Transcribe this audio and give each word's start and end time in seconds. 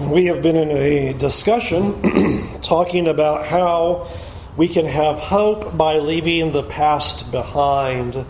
we 0.00 0.26
have 0.26 0.42
been 0.42 0.56
in 0.56 0.70
a 0.72 1.12
discussion 1.12 2.58
talking 2.62 3.06
about 3.06 3.46
how 3.46 4.08
we 4.56 4.66
can 4.66 4.86
have 4.86 5.18
hope 5.18 5.76
by 5.76 5.98
leaving 5.98 6.50
the 6.50 6.64
past 6.64 7.30
behind 7.30 8.24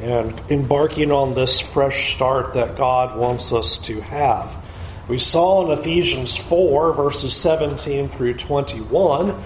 and 0.00 0.40
embarking 0.50 1.10
on 1.10 1.34
this 1.34 1.58
fresh 1.58 2.14
start 2.14 2.52
that 2.54 2.76
God 2.76 3.16
wants 3.16 3.50
us 3.52 3.78
to 3.78 4.00
have. 4.02 4.54
We 5.08 5.18
saw 5.18 5.64
in 5.64 5.78
Ephesians 5.78 6.36
4, 6.36 6.92
verses 6.92 7.34
17 7.34 8.08
through 8.08 8.34
21, 8.34 9.42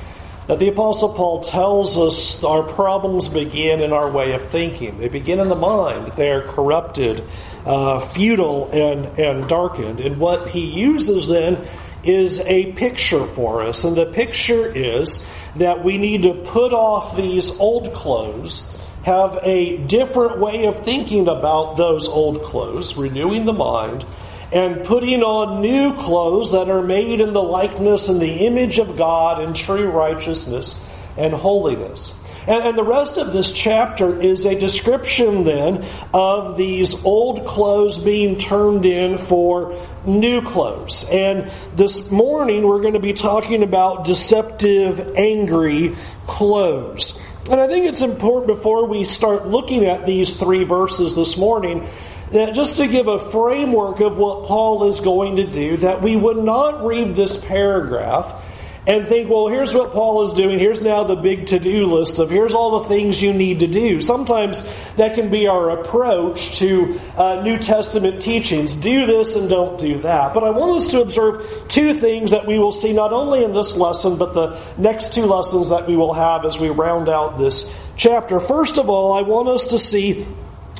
that 0.49 0.59
the 0.59 0.69
Apostle 0.69 1.15
Paul 1.15 1.43
tells 1.43 1.97
us 1.97 2.43
our 2.43 2.65
problems 2.65 3.29
begin 3.29 3.81
in 3.81 3.93
our 3.93 4.11
way 4.11 4.33
of 4.33 4.49
thinking. 4.49 4.99
They 4.99 5.09
begin 5.09 5.39
in 5.39 5.49
the 5.49 5.55
mind, 5.55 6.15
they 6.17 6.31
are 6.31 6.43
corrupted 6.43 7.23
uh, 7.65 8.01
futile 8.01 8.71
and, 8.71 9.19
and 9.19 9.49
darkened. 9.49 10.01
And 10.01 10.19
what 10.19 10.49
he 10.49 10.65
uses 10.65 11.29
then 11.29 11.67
is 12.03 12.41
a 12.41 12.73
picture 12.73 13.27
for 13.27 13.63
us. 13.63 13.85
And 13.85 13.97
the 13.97 14.07
picture 14.07 14.71
is 14.75 15.27
that 15.57 15.85
we 15.85 15.99
need 15.99 16.23
to 16.23 16.35
put 16.35 16.73
off 16.73 17.17
these 17.17 17.59
old 17.59 17.93
clothes, 17.93 18.77
have 19.05 19.39
a 19.43 19.77
different 19.79 20.39
way 20.39 20.67
of 20.67 20.85
thinking 20.85 21.29
about 21.29 21.77
those 21.77 22.09
old 22.09 22.43
clothes, 22.43 22.97
renewing 22.97 23.45
the 23.45 23.53
mind, 23.53 24.05
and 24.53 24.85
putting 24.85 25.23
on 25.23 25.61
new 25.61 25.95
clothes 25.95 26.53
that 26.53 26.69
are 26.69 26.83
made 26.83 27.21
in 27.21 27.33
the 27.33 27.43
likeness 27.43 28.09
and 28.09 28.21
the 28.21 28.47
image 28.47 28.79
of 28.79 28.97
God 28.97 29.43
in 29.43 29.55
true 29.55 29.91
righteousness 29.91 30.85
and 31.17 31.33
holiness. 31.33 32.19
And, 32.51 32.65
and, 32.65 32.77
the 32.77 32.83
rest 32.83 33.17
of 33.17 33.33
this 33.33 33.53
chapter 33.53 34.21
is 34.21 34.45
a 34.45 34.59
description 34.59 35.45
then 35.45 35.87
of 36.13 36.57
these 36.57 37.05
old 37.05 37.47
clothes 37.47 37.97
being 38.01 38.39
turned 38.39 38.87
in 38.87 39.19
for 39.19 39.81
new 40.05 40.43
clothes. 40.43 41.09
And 41.09 41.49
this 41.77 42.11
morning 42.11 42.67
we're 42.67 42.81
going 42.81 42.95
to 42.95 42.99
be 43.01 43.13
talking 43.13 43.63
about 43.63 44.05
deceptive, 44.05 45.15
angry 45.15 45.97
clothes. 46.27 47.25
And 47.49 47.61
I 47.61 47.69
think 47.69 47.87
it's 47.87 48.03
important 48.03 48.49
before 48.49 48.89
we 48.89 49.05
start 49.05 49.47
looking 49.47 49.85
at 49.85 50.05
these 50.05 50.33
three 50.33 50.65
verses 50.65 51.15
this 51.15 51.37
morning 51.37 51.87
that 52.33 52.55
just 52.55 52.79
to 52.79 52.89
give 52.89 53.07
a 53.07 53.21
framework 53.31 54.01
of 54.01 54.19
what 54.19 54.47
Paul 54.47 54.89
is 54.89 54.99
going 54.99 55.37
to 55.37 55.47
do, 55.47 55.77
that 55.77 56.03
we 56.03 56.17
would 56.17 56.39
not 56.39 56.85
read 56.85 57.15
this 57.15 57.37
paragraph 57.37 58.45
and 58.91 59.07
think, 59.07 59.31
well, 59.31 59.47
here's 59.47 59.73
what 59.73 59.93
Paul 59.93 60.25
is 60.25 60.33
doing. 60.33 60.59
Here's 60.59 60.83
now 60.83 61.05
the 61.05 61.15
big 61.15 61.47
to 61.49 61.61
do 61.61 61.87
list 61.87 62.19
of 62.19 62.29
here's 62.29 62.55
all 62.55 62.81
the 62.81 62.89
things 62.89 63.23
you 63.23 63.33
need 63.33 63.61
to 63.61 63.69
do. 63.69 64.03
Sometimes 64.03 64.67
that 64.97 65.15
can 65.15 65.31
be 65.31 65.47
our 65.47 65.71
approach 65.71 66.59
to 66.59 66.99
uh, 67.17 67.41
New 67.45 67.57
Testament 67.57 68.21
teachings. 68.21 68.75
Do 68.75 69.07
this 69.07 69.37
and 69.37 69.49
don't 69.49 69.79
do 69.79 70.01
that. 70.01 70.35
But 70.35 70.43
I 70.43 70.51
want 70.51 70.73
us 70.73 70.89
to 70.89 71.03
observe 71.03 71.69
two 71.69 71.95
things 71.95 72.33
that 72.33 72.49
we 72.49 72.59
will 72.59 72.73
see 72.73 72.93
not 72.93 73.13
only 73.13 73.45
in 73.45 73.55
this 73.55 73.77
lesson, 73.77 74.19
but 74.19 74.35
the 74.35 74.61
next 74.77 75.13
two 75.13 75.27
lessons 75.27 75.69
that 75.69 75.87
we 75.87 75.95
will 75.95 76.13
have 76.13 76.45
as 76.45 76.59
we 76.59 76.69
round 76.69 77.09
out 77.09 77.39
this 77.39 77.73
chapter. 77.95 78.41
First 78.41 78.77
of 78.77 78.91
all, 78.91 79.13
I 79.13 79.23
want 79.23 79.47
us 79.47 79.67
to 79.67 79.79
see 79.79 80.27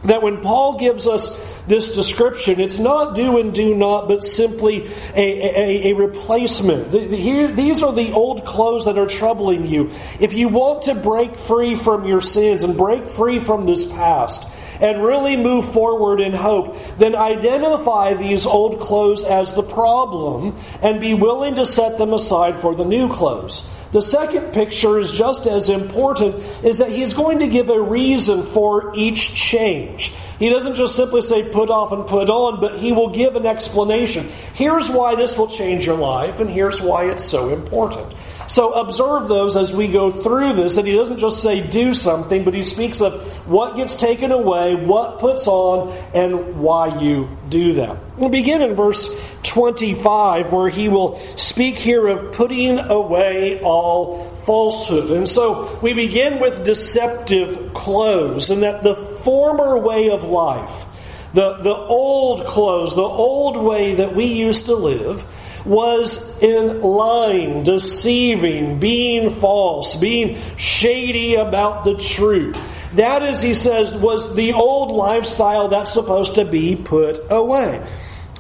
that 0.03 0.21
when 0.21 0.41
Paul 0.41 0.79
gives 0.79 1.07
us 1.07 1.31
this 1.67 1.95
description, 1.95 2.61
it's 2.61 2.79
not 2.79 3.15
do 3.15 3.39
and 3.39 3.55
do 3.55 3.75
not, 3.75 4.09
but 4.09 4.25
simply 4.25 4.91
a, 5.15 5.87
a, 5.87 5.91
a 5.91 5.93
replacement. 5.95 6.91
The, 6.91 7.07
the, 7.07 7.17
here, 7.17 7.49
these 7.53 7.83
are 7.83 7.93
the 7.93 8.13
old 8.13 8.45
clothes 8.45 8.85
that 8.87 8.99
are 8.99 9.07
troubling 9.07 9.67
you. 9.67 9.91
If 10.19 10.33
you 10.33 10.49
want 10.49 10.85
to 10.85 10.95
break 10.95 11.39
free 11.39 11.75
from 11.75 12.07
your 12.07 12.21
sins 12.21 12.63
and 12.63 12.77
break 12.77 13.09
free 13.09 13.39
from 13.39 13.67
this 13.67 13.91
past, 13.91 14.49
and 14.81 15.05
really 15.05 15.37
move 15.37 15.73
forward 15.73 16.21
in 16.21 16.33
hope, 16.33 16.75
then 16.97 17.15
identify 17.15 18.15
these 18.15 18.47
old 18.47 18.81
clothes 18.81 19.25
as 19.25 19.53
the 19.53 19.63
problem 19.63 20.57
and 20.83 21.01
be 21.01 21.15
willing 21.15 21.57
to 21.57 21.67
set 21.67 21.99
them 21.99 22.15
aside 22.15 22.61
for 22.61 22.75
the 22.75 22.85
new 22.85 23.13
clothes. 23.13 23.69
The 23.93 24.03
second 24.03 24.53
picture 24.53 25.01
is 25.01 25.11
just 25.11 25.47
as 25.47 25.69
important, 25.69 26.37
is 26.65 26.79
that 26.79 26.91
he's 26.91 27.13
going 27.13 27.41
to 27.41 27.49
give 27.49 27.71
a 27.71 27.81
reason 27.81 28.47
for 28.47 28.93
each 28.95 29.35
change. 29.35 30.13
He 30.39 30.49
doesn't 30.49 30.77
just 30.77 30.95
simply 30.95 31.23
say 31.23 31.49
put 31.51 31.71
off 31.71 31.91
and 31.91 32.07
put 32.07 32.31
on, 32.31 32.61
but 32.61 32.79
he 32.79 32.93
will 32.93 33.11
give 33.11 33.35
an 33.35 33.47
explanation. 33.47 34.29
Here's 34.55 34.89
why 34.89 35.17
this 35.17 35.37
will 35.37 35.49
change 35.49 35.87
your 35.87 35.97
life, 35.97 36.39
and 36.39 36.49
here's 36.49 36.81
why 36.81 37.11
it's 37.11 37.25
so 37.25 37.49
important. 37.49 38.15
So 38.51 38.73
observe 38.73 39.29
those 39.29 39.57
as 39.57 39.73
we 39.73 39.87
go 39.87 40.11
through 40.11 40.55
this, 40.55 40.75
that 40.75 40.85
he 40.85 40.93
doesn't 40.93 41.19
just 41.19 41.41
say 41.41 41.65
do 41.65 41.95
something, 41.95 42.43
but 42.43 42.53
he 42.53 42.65
speaks 42.65 43.01
of 43.01 43.23
what 43.47 43.77
gets 43.77 43.95
taken 43.95 44.33
away, 44.33 44.75
what 44.75 45.21
puts 45.21 45.47
on, 45.47 45.97
and 46.13 46.59
why 46.59 46.99
you 46.99 47.29
do 47.49 47.75
that. 47.75 47.97
We'll 48.19 48.29
begin 48.29 48.61
in 48.61 48.75
verse 48.75 49.09
25, 49.45 50.53
where 50.53 50.69
he 50.69 50.89
will 50.89 51.21
speak 51.37 51.77
here 51.77 52.09
of 52.09 52.33
putting 52.33 52.81
away 52.81 53.61
all 53.61 54.29
falsehood. 54.47 55.17
And 55.17 55.29
so 55.29 55.79
we 55.81 55.93
begin 55.93 56.41
with 56.41 56.65
deceptive 56.65 57.73
clothes, 57.73 58.51
and 58.51 58.65
that 58.65 58.83
the 58.83 58.97
former 58.97 59.79
way 59.79 60.11
of 60.11 60.25
life, 60.25 60.87
the, 61.35 61.59
the 61.59 61.77
old 61.77 62.45
clothes, 62.47 62.97
the 62.97 63.03
old 63.03 63.57
way 63.57 63.95
that 63.95 64.17
we 64.17 64.25
used 64.25 64.67
to 64.67 64.75
live, 64.75 65.25
was 65.65 66.39
in 66.41 66.81
lying, 66.81 67.63
deceiving, 67.63 68.79
being 68.79 69.31
false, 69.31 69.97
being 69.97 70.39
shady 70.57 71.35
about 71.35 71.85
the 71.85 71.97
truth. 71.97 72.59
That 72.95 73.23
is, 73.23 73.41
he 73.41 73.55
says, 73.55 73.95
was 73.95 74.35
the 74.35 74.53
old 74.53 74.91
lifestyle 74.91 75.69
that's 75.69 75.93
supposed 75.93 76.35
to 76.37 76.45
be 76.45 76.75
put 76.77 77.21
away. 77.31 77.87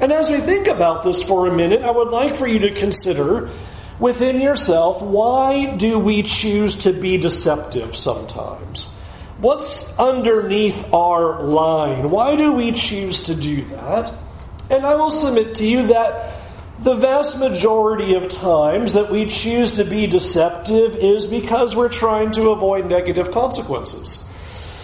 And 0.01 0.13
as 0.13 0.31
we 0.31 0.41
think 0.41 0.67
about 0.67 1.03
this 1.03 1.23
for 1.23 1.47
a 1.47 1.53
minute, 1.53 1.83
I 1.83 1.91
would 1.91 2.09
like 2.09 2.35
for 2.35 2.47
you 2.47 2.61
to 2.61 2.71
consider 2.73 3.51
within 3.99 4.41
yourself 4.41 5.03
why 5.03 5.77
do 5.77 5.99
we 5.99 6.23
choose 6.23 6.77
to 6.77 6.93
be 6.93 7.19
deceptive 7.19 7.95
sometimes? 7.97 8.87
What's 9.39 9.99
underneath 9.99 10.93
our 10.93 11.43
line? 11.43 12.11
Why 12.11 12.37
do 12.37 12.53
we 12.53 12.73
choose 12.73 13.23
to 13.23 13.35
do 13.35 13.65
that? 13.67 14.13
And 14.69 14.85
I 14.85 14.95
will 14.95 15.11
submit 15.11 15.57
to 15.57 15.67
you 15.67 15.89
that 15.89 16.40
the 16.83 16.95
vast 16.95 17.39
majority 17.39 18.15
of 18.15 18.31
times 18.31 18.95
that 18.95 19.11
we 19.11 19.27
choose 19.27 19.73
to 19.73 19.85
be 19.85 20.07
deceptive 20.07 20.97
is 20.97 21.27
because 21.27 21.77
we're 21.77 21.91
trying 21.91 22.33
to 22.33 22.51
avoid 22.51 22.87
negative 22.87 23.31
consequences. 23.33 24.25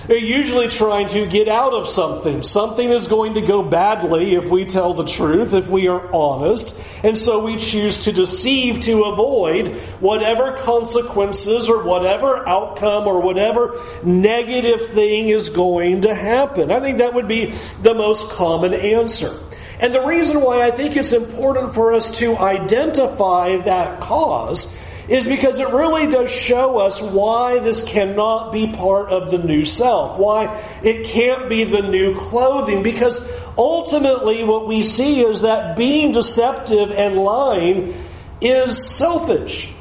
They're 0.06 0.18
usually 0.18 0.68
trying 0.68 1.08
to 1.08 1.26
get 1.26 1.48
out 1.48 1.72
of 1.72 1.88
something. 1.88 2.42
Something 2.42 2.90
is 2.90 3.08
going 3.08 3.34
to 3.34 3.40
go 3.40 3.62
badly 3.62 4.34
if 4.34 4.48
we 4.50 4.66
tell 4.66 4.92
the 4.92 5.06
truth, 5.06 5.54
if 5.54 5.68
we 5.68 5.88
are 5.88 6.14
honest. 6.14 6.80
And 7.02 7.18
so 7.18 7.42
we 7.42 7.56
choose 7.56 7.98
to 8.04 8.12
deceive 8.12 8.82
to 8.82 9.04
avoid 9.04 9.74
whatever 9.98 10.52
consequences 10.52 11.68
or 11.68 11.82
whatever 11.82 12.46
outcome 12.46 13.08
or 13.08 13.20
whatever 13.20 13.82
negative 14.04 14.86
thing 14.88 15.28
is 15.28 15.48
going 15.48 16.02
to 16.02 16.14
happen. 16.14 16.70
I 16.70 16.78
think 16.78 16.98
that 16.98 17.14
would 17.14 17.26
be 17.26 17.54
the 17.82 17.94
most 17.94 18.30
common 18.30 18.74
answer. 18.74 19.34
And 19.80 19.94
the 19.94 20.04
reason 20.04 20.40
why 20.40 20.62
I 20.62 20.70
think 20.70 20.96
it's 20.96 21.12
important 21.12 21.74
for 21.74 21.92
us 21.92 22.18
to 22.18 22.36
identify 22.36 23.58
that 23.58 24.00
cause 24.00 24.74
is 25.08 25.26
because 25.26 25.60
it 25.60 25.68
really 25.68 26.08
does 26.08 26.30
show 26.30 26.78
us 26.78 27.00
why 27.00 27.58
this 27.60 27.84
cannot 27.84 28.52
be 28.52 28.72
part 28.72 29.10
of 29.10 29.30
the 29.30 29.38
new 29.38 29.64
self, 29.64 30.18
why 30.18 30.60
it 30.82 31.06
can't 31.06 31.48
be 31.48 31.64
the 31.64 31.82
new 31.82 32.14
clothing, 32.14 32.82
because 32.82 33.20
ultimately 33.56 34.42
what 34.42 34.66
we 34.66 34.82
see 34.82 35.24
is 35.24 35.42
that 35.42 35.76
being 35.76 36.10
deceptive 36.12 36.90
and 36.90 37.16
lying 37.16 37.94
is 38.40 38.84
selfish. 38.96 39.72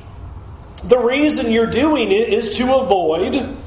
The 0.84 1.00
reason 1.00 1.52
you're 1.52 1.72
doing 1.72 2.12
it 2.12 2.32
is 2.32 2.58
to 2.58 2.76
avoid 2.76 3.58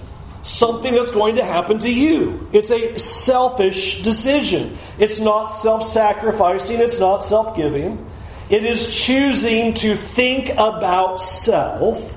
something 0.43 0.95
that's 0.95 1.11
going 1.11 1.37
to 1.37 1.45
happen 1.45 1.79
to 1.81 1.91
you. 1.91 2.49
It's 2.53 2.71
a 2.71 2.99
selfish 2.99 4.03
decision. 4.03 4.77
It's 4.99 5.21
not 5.21 5.49
self 5.49 5.87
sacrificing, 5.89 6.81
it's 6.81 7.01
not 7.01 7.25
self 7.25 7.57
giving. 7.57 8.07
It 8.51 8.65
is 8.65 8.95
choosing 8.95 9.75
to 9.75 9.95
think 9.95 10.51
about 10.51 11.21
self 11.21 12.17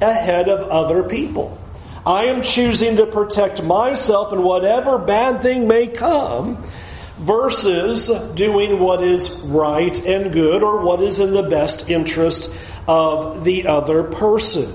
ahead 0.00 0.48
of 0.48 0.68
other 0.68 1.02
people. 1.02 1.58
I 2.06 2.26
am 2.26 2.40
choosing 2.40 2.96
to 2.96 3.06
protect 3.06 3.62
myself 3.62 4.32
and 4.32 4.42
whatever 4.42 4.98
bad 4.98 5.42
thing 5.42 5.68
may 5.68 5.86
come 5.86 6.64
versus 7.18 8.08
doing 8.34 8.78
what 8.78 9.02
is 9.02 9.30
right 9.40 10.06
and 10.06 10.32
good 10.32 10.62
or 10.62 10.80
what 10.80 11.02
is 11.02 11.18
in 11.18 11.34
the 11.34 11.42
best 11.42 11.90
interest 11.90 12.54
of 12.88 13.44
the 13.44 13.66
other 13.66 14.04
person. 14.04 14.72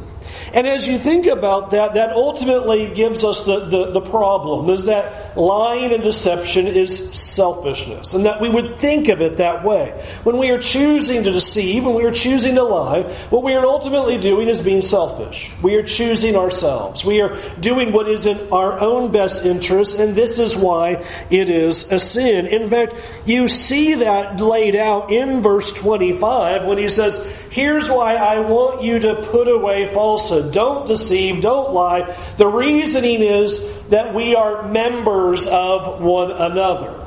And 0.55 0.65
as 0.65 0.87
you 0.87 0.97
think 0.97 1.25
about 1.25 1.71
that, 1.71 1.95
that 1.95 2.13
ultimately 2.13 2.93
gives 2.93 3.25
us 3.25 3.45
the, 3.45 3.65
the, 3.65 3.91
the, 3.91 4.01
problem 4.05 4.69
is 4.69 4.85
that 4.85 5.37
lying 5.37 5.91
and 5.91 6.01
deception 6.01 6.65
is 6.65 7.11
selfishness. 7.11 8.13
And 8.13 8.25
that 8.25 8.39
we 8.39 8.47
would 8.47 8.79
think 8.79 9.09
of 9.09 9.19
it 9.19 9.37
that 9.37 9.65
way. 9.65 9.91
When 10.23 10.37
we 10.37 10.51
are 10.51 10.59
choosing 10.59 11.25
to 11.25 11.31
deceive, 11.33 11.85
when 11.85 11.95
we 11.95 12.05
are 12.05 12.11
choosing 12.11 12.55
to 12.55 12.63
lie, 12.63 13.01
what 13.31 13.43
we 13.43 13.53
are 13.55 13.65
ultimately 13.65 14.17
doing 14.17 14.47
is 14.47 14.61
being 14.61 14.81
selfish. 14.81 15.51
We 15.61 15.75
are 15.75 15.83
choosing 15.83 16.37
ourselves. 16.37 17.03
We 17.03 17.19
are 17.19 17.37
doing 17.59 17.91
what 17.91 18.07
is 18.07 18.25
in 18.25 18.53
our 18.53 18.79
own 18.79 19.11
best 19.11 19.45
interest, 19.45 19.99
and 19.99 20.15
this 20.15 20.39
is 20.39 20.55
why 20.55 21.05
it 21.29 21.49
is 21.49 21.91
a 21.91 21.99
sin. 21.99 22.47
In 22.47 22.69
fact, 22.69 22.95
you 23.25 23.49
see 23.49 23.95
that 23.95 24.39
laid 24.39 24.77
out 24.77 25.11
in 25.11 25.41
verse 25.41 25.73
25 25.73 26.65
when 26.65 26.77
he 26.77 26.87
says, 26.87 27.25
Here's 27.49 27.89
why 27.89 28.15
I 28.15 28.39
want 28.39 28.83
you 28.83 28.99
to 28.99 29.15
put 29.15 29.49
away 29.49 29.91
falsehood. 29.91 30.44
Don't 30.51 30.87
deceive, 30.87 31.41
don't 31.41 31.73
lie. 31.73 32.15
The 32.37 32.47
reasoning 32.47 33.21
is 33.21 33.65
that 33.89 34.13
we 34.13 34.35
are 34.35 34.67
members 34.67 35.47
of 35.47 36.01
one 36.01 36.31
another. 36.31 37.05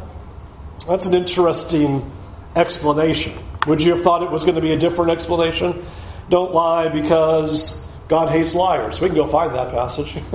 That's 0.87 1.07
an 1.07 1.15
interesting 1.15 2.11
explanation. 2.57 3.39
Would 3.67 3.81
you 3.81 3.95
have 3.95 4.03
thought 4.03 4.23
it 4.23 4.31
was 4.31 4.45
going 4.45 4.55
to 4.55 4.61
be 4.61 4.73
a 4.73 4.79
different 4.79 5.11
explanation? 5.11 5.85
Don't 6.31 6.53
lie 6.53 6.89
because 6.89 7.85
God 8.09 8.31
hates 8.31 8.55
liars. 8.55 9.01
We 9.01 9.09
can 9.09 9.17
go 9.17 9.27
find 9.27 9.55
that 9.55 9.71
passage. 9.71 10.17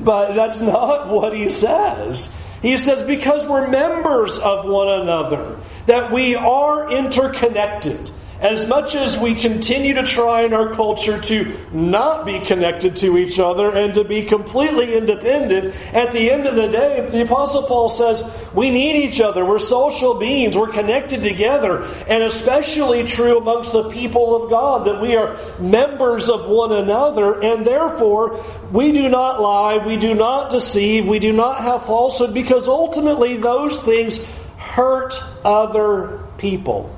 but 0.00 0.34
that's 0.34 0.60
not 0.60 1.08
what 1.08 1.34
he 1.34 1.50
says. 1.50 2.32
He 2.62 2.78
says, 2.78 3.02
because 3.02 3.46
we're 3.46 3.68
members 3.68 4.38
of 4.38 4.66
one 4.66 5.02
another, 5.02 5.60
that 5.84 6.10
we 6.10 6.34
are 6.34 6.90
interconnected 6.90 8.10
as 8.44 8.68
much 8.68 8.94
as 8.94 9.16
we 9.16 9.34
continue 9.34 9.94
to 9.94 10.02
try 10.02 10.42
in 10.42 10.52
our 10.52 10.74
culture 10.74 11.18
to 11.18 11.50
not 11.72 12.26
be 12.26 12.38
connected 12.40 12.94
to 12.94 13.16
each 13.16 13.38
other 13.38 13.74
and 13.74 13.94
to 13.94 14.04
be 14.04 14.22
completely 14.22 14.94
independent, 14.94 15.74
at 15.94 16.12
the 16.12 16.30
end 16.30 16.46
of 16.46 16.54
the 16.54 16.68
day, 16.68 17.06
the 17.10 17.22
Apostle 17.22 17.62
Paul 17.62 17.88
says 17.88 18.36
we 18.52 18.68
need 18.68 18.96
each 18.96 19.18
other. 19.18 19.46
We're 19.46 19.58
social 19.58 20.18
beings. 20.18 20.58
We're 20.58 20.68
connected 20.68 21.22
together. 21.22 21.84
And 22.06 22.22
especially 22.22 23.04
true 23.04 23.38
amongst 23.38 23.72
the 23.72 23.88
people 23.88 24.44
of 24.44 24.50
God 24.50 24.86
that 24.88 25.00
we 25.00 25.16
are 25.16 25.38
members 25.58 26.28
of 26.28 26.46
one 26.46 26.72
another. 26.72 27.42
And 27.42 27.64
therefore, 27.64 28.44
we 28.70 28.92
do 28.92 29.08
not 29.08 29.40
lie. 29.40 29.78
We 29.78 29.96
do 29.96 30.12
not 30.12 30.50
deceive. 30.50 31.06
We 31.06 31.18
do 31.18 31.32
not 31.32 31.62
have 31.62 31.86
falsehood 31.86 32.34
because 32.34 32.68
ultimately 32.68 33.38
those 33.38 33.82
things 33.82 34.22
hurt 34.58 35.14
other 35.46 36.20
people. 36.36 36.94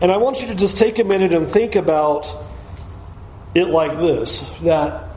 And 0.00 0.12
I 0.12 0.16
want 0.18 0.40
you 0.40 0.48
to 0.48 0.54
just 0.54 0.78
take 0.78 0.98
a 0.98 1.04
minute 1.04 1.32
and 1.32 1.48
think 1.48 1.74
about 1.74 2.30
it 3.54 3.66
like 3.66 3.98
this 3.98 4.48
that 4.62 5.08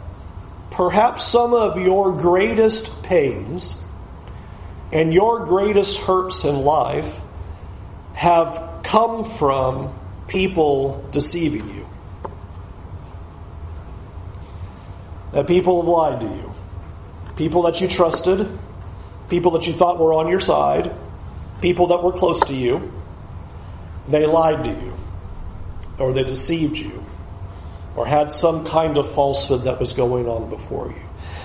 perhaps 0.72 1.26
some 1.26 1.54
of 1.54 1.78
your 1.78 2.14
greatest 2.14 3.04
pains 3.04 3.80
and 4.92 5.14
your 5.14 5.46
greatest 5.46 5.98
hurts 6.00 6.46
in 6.46 6.56
life 6.56 7.14
have 8.14 8.82
come 8.84 9.24
from 9.24 9.98
people 10.28 11.08
deceiving 11.12 11.68
you. 11.76 11.88
That 15.34 15.48
people 15.48 15.82
have 15.82 15.88
lied 15.88 16.22
to 16.22 16.28
you. 16.28 16.54
People 17.36 17.62
that 17.64 17.80
you 17.82 17.88
trusted, 17.88 18.48
people 19.30 19.52
that 19.52 19.68
you 19.68 19.74
thought 19.74 20.00
were 20.00 20.14
on 20.14 20.28
your 20.28 20.40
side, 20.40 20.94
people 21.62 21.88
that 21.88 22.04
were 22.04 22.12
close 22.12 22.42
to 22.46 22.56
you 22.56 22.92
they 24.12 24.26
lied 24.26 24.64
to 24.66 24.70
you, 24.70 24.94
or 26.00 26.14
they 26.14 26.24
deceived 26.24 26.78
you, 26.78 27.04
or 27.96 28.06
had 28.06 28.32
some 28.32 28.66
kind 28.66 28.98
of 28.98 29.14
falsehood 29.14 29.64
that 29.64 29.80
was 29.80 29.94
going 29.94 30.28
on 30.28 30.50
before 30.50 30.88
you. 30.88 31.02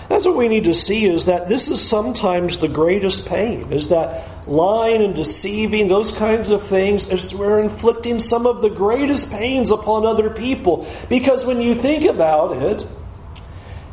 That's 0.08 0.24
what 0.24 0.36
we 0.36 0.46
need 0.46 0.64
to 0.64 0.74
see 0.74 1.06
is 1.06 1.24
that 1.24 1.48
this 1.48 1.68
is 1.68 1.86
sometimes 1.86 2.58
the 2.58 2.68
greatest 2.68 3.26
pain, 3.26 3.72
is 3.72 3.88
that 3.88 4.48
lying 4.48 5.02
and 5.02 5.16
deceiving, 5.16 5.88
those 5.88 6.12
kinds 6.12 6.50
of 6.50 6.66
things, 6.66 7.10
is 7.10 7.34
we're 7.34 7.60
inflicting 7.60 8.20
some 8.20 8.46
of 8.46 8.62
the 8.62 8.70
greatest 8.70 9.32
pains 9.32 9.72
upon 9.72 10.06
other 10.06 10.30
people. 10.30 10.86
Because 11.08 11.44
when 11.44 11.60
you 11.60 11.74
think 11.74 12.04
about 12.04 12.62
it, 12.62 12.82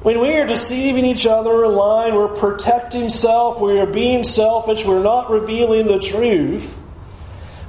when 0.03 0.19
we 0.19 0.35
are 0.35 0.45
deceiving 0.45 1.05
each 1.05 1.25
other 1.25 1.63
and 1.63 1.73
lying, 1.73 2.13
we're 2.13 2.35
protecting 2.35 3.09
self, 3.09 3.59
we 3.59 3.79
are 3.79 3.87
being 3.87 4.23
selfish, 4.23 4.85
we're 4.85 5.01
not 5.01 5.31
revealing 5.31 5.87
the 5.87 5.99
truth. 5.99 6.71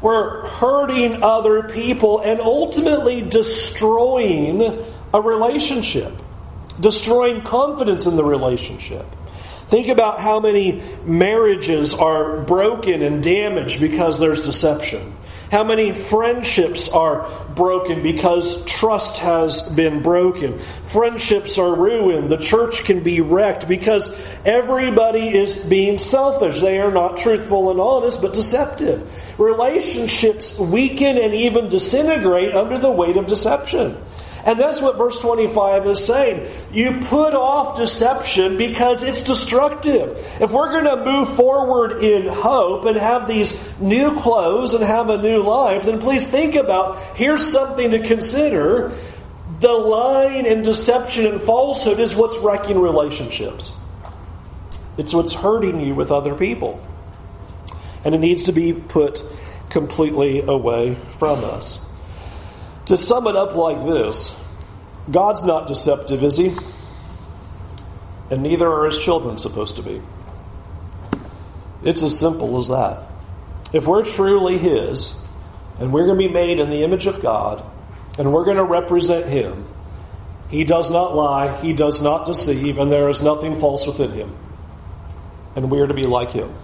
We're 0.04 0.46
hurting 0.48 1.22
other 1.22 1.62
people 1.62 2.20
and 2.20 2.38
ultimately 2.38 3.22
destroying 3.22 4.60
a 5.14 5.20
relationship, 5.22 6.12
destroying 6.78 7.40
confidence 7.40 8.04
in 8.04 8.16
the 8.16 8.24
relationship. 8.24 9.06
Think 9.68 9.88
about 9.88 10.20
how 10.20 10.40
many 10.40 10.82
marriages 11.06 11.94
are 11.94 12.42
broken 12.42 13.00
and 13.00 13.22
damaged 13.22 13.80
because 13.80 14.18
there's 14.18 14.42
deception. 14.42 15.13
How 15.54 15.62
many 15.62 15.92
friendships 15.92 16.88
are 16.88 17.30
broken 17.54 18.02
because 18.02 18.64
trust 18.64 19.18
has 19.18 19.62
been 19.62 20.02
broken? 20.02 20.58
Friendships 20.84 21.58
are 21.58 21.76
ruined. 21.76 22.28
The 22.28 22.38
church 22.38 22.82
can 22.82 23.04
be 23.04 23.20
wrecked 23.20 23.68
because 23.68 24.10
everybody 24.44 25.28
is 25.28 25.56
being 25.58 26.00
selfish. 26.00 26.60
They 26.60 26.80
are 26.80 26.90
not 26.90 27.18
truthful 27.18 27.70
and 27.70 27.78
honest, 27.78 28.20
but 28.20 28.34
deceptive. 28.34 29.08
Relationships 29.38 30.58
weaken 30.58 31.18
and 31.18 31.32
even 31.32 31.68
disintegrate 31.68 32.52
under 32.52 32.76
the 32.76 32.90
weight 32.90 33.16
of 33.16 33.26
deception. 33.26 33.96
And 34.44 34.60
that's 34.60 34.80
what 34.80 34.98
verse 34.98 35.18
25 35.20 35.86
is 35.86 36.04
saying. 36.04 36.46
You 36.70 37.00
put 37.00 37.34
off 37.34 37.78
deception 37.78 38.58
because 38.58 39.02
it's 39.02 39.22
destructive. 39.22 40.18
If 40.38 40.50
we're 40.50 40.70
going 40.70 40.84
to 40.84 41.04
move 41.04 41.34
forward 41.34 42.02
in 42.02 42.26
hope 42.26 42.84
and 42.84 42.96
have 42.98 43.26
these 43.26 43.58
new 43.80 44.18
clothes 44.20 44.74
and 44.74 44.84
have 44.84 45.08
a 45.08 45.16
new 45.16 45.38
life, 45.38 45.84
then 45.84 45.98
please 45.98 46.26
think 46.26 46.56
about 46.56 47.16
here's 47.16 47.50
something 47.50 47.92
to 47.92 48.06
consider. 48.06 48.92
The 49.60 49.72
lying 49.72 50.46
and 50.46 50.62
deception 50.62 51.26
and 51.26 51.40
falsehood 51.40 51.98
is 51.98 52.14
what's 52.14 52.36
wrecking 52.38 52.78
relationships. 52.78 53.74
It's 54.98 55.14
what's 55.14 55.32
hurting 55.32 55.80
you 55.80 55.94
with 55.94 56.10
other 56.10 56.34
people. 56.34 56.86
And 58.04 58.14
it 58.14 58.18
needs 58.18 58.42
to 58.44 58.52
be 58.52 58.74
put 58.74 59.22
completely 59.70 60.42
away 60.42 60.98
from 61.18 61.44
us. 61.44 61.84
To 62.86 62.98
sum 62.98 63.26
it 63.26 63.36
up 63.36 63.54
like 63.54 63.84
this 63.86 64.38
God's 65.10 65.44
not 65.44 65.66
deceptive, 65.66 66.22
is 66.22 66.36
he? 66.36 66.56
And 68.30 68.42
neither 68.42 68.70
are 68.70 68.86
his 68.86 68.98
children 68.98 69.38
supposed 69.38 69.76
to 69.76 69.82
be. 69.82 70.00
It's 71.82 72.02
as 72.02 72.18
simple 72.18 72.56
as 72.58 72.68
that. 72.68 73.02
If 73.72 73.86
we're 73.86 74.04
truly 74.04 74.56
his, 74.56 75.20
and 75.78 75.92
we're 75.92 76.06
going 76.06 76.18
to 76.18 76.28
be 76.28 76.32
made 76.32 76.58
in 76.58 76.70
the 76.70 76.82
image 76.82 77.06
of 77.06 77.20
God, 77.20 77.62
and 78.18 78.32
we're 78.32 78.44
going 78.44 78.56
to 78.56 78.64
represent 78.64 79.26
him, 79.26 79.66
he 80.48 80.64
does 80.64 80.90
not 80.90 81.14
lie, 81.14 81.60
he 81.60 81.72
does 81.72 82.00
not 82.00 82.26
deceive, 82.26 82.78
and 82.78 82.90
there 82.90 83.08
is 83.08 83.20
nothing 83.20 83.58
false 83.60 83.86
within 83.86 84.12
him. 84.12 84.34
And 85.56 85.70
we 85.70 85.80
are 85.80 85.86
to 85.86 85.94
be 85.94 86.06
like 86.06 86.30
him. 86.30 86.54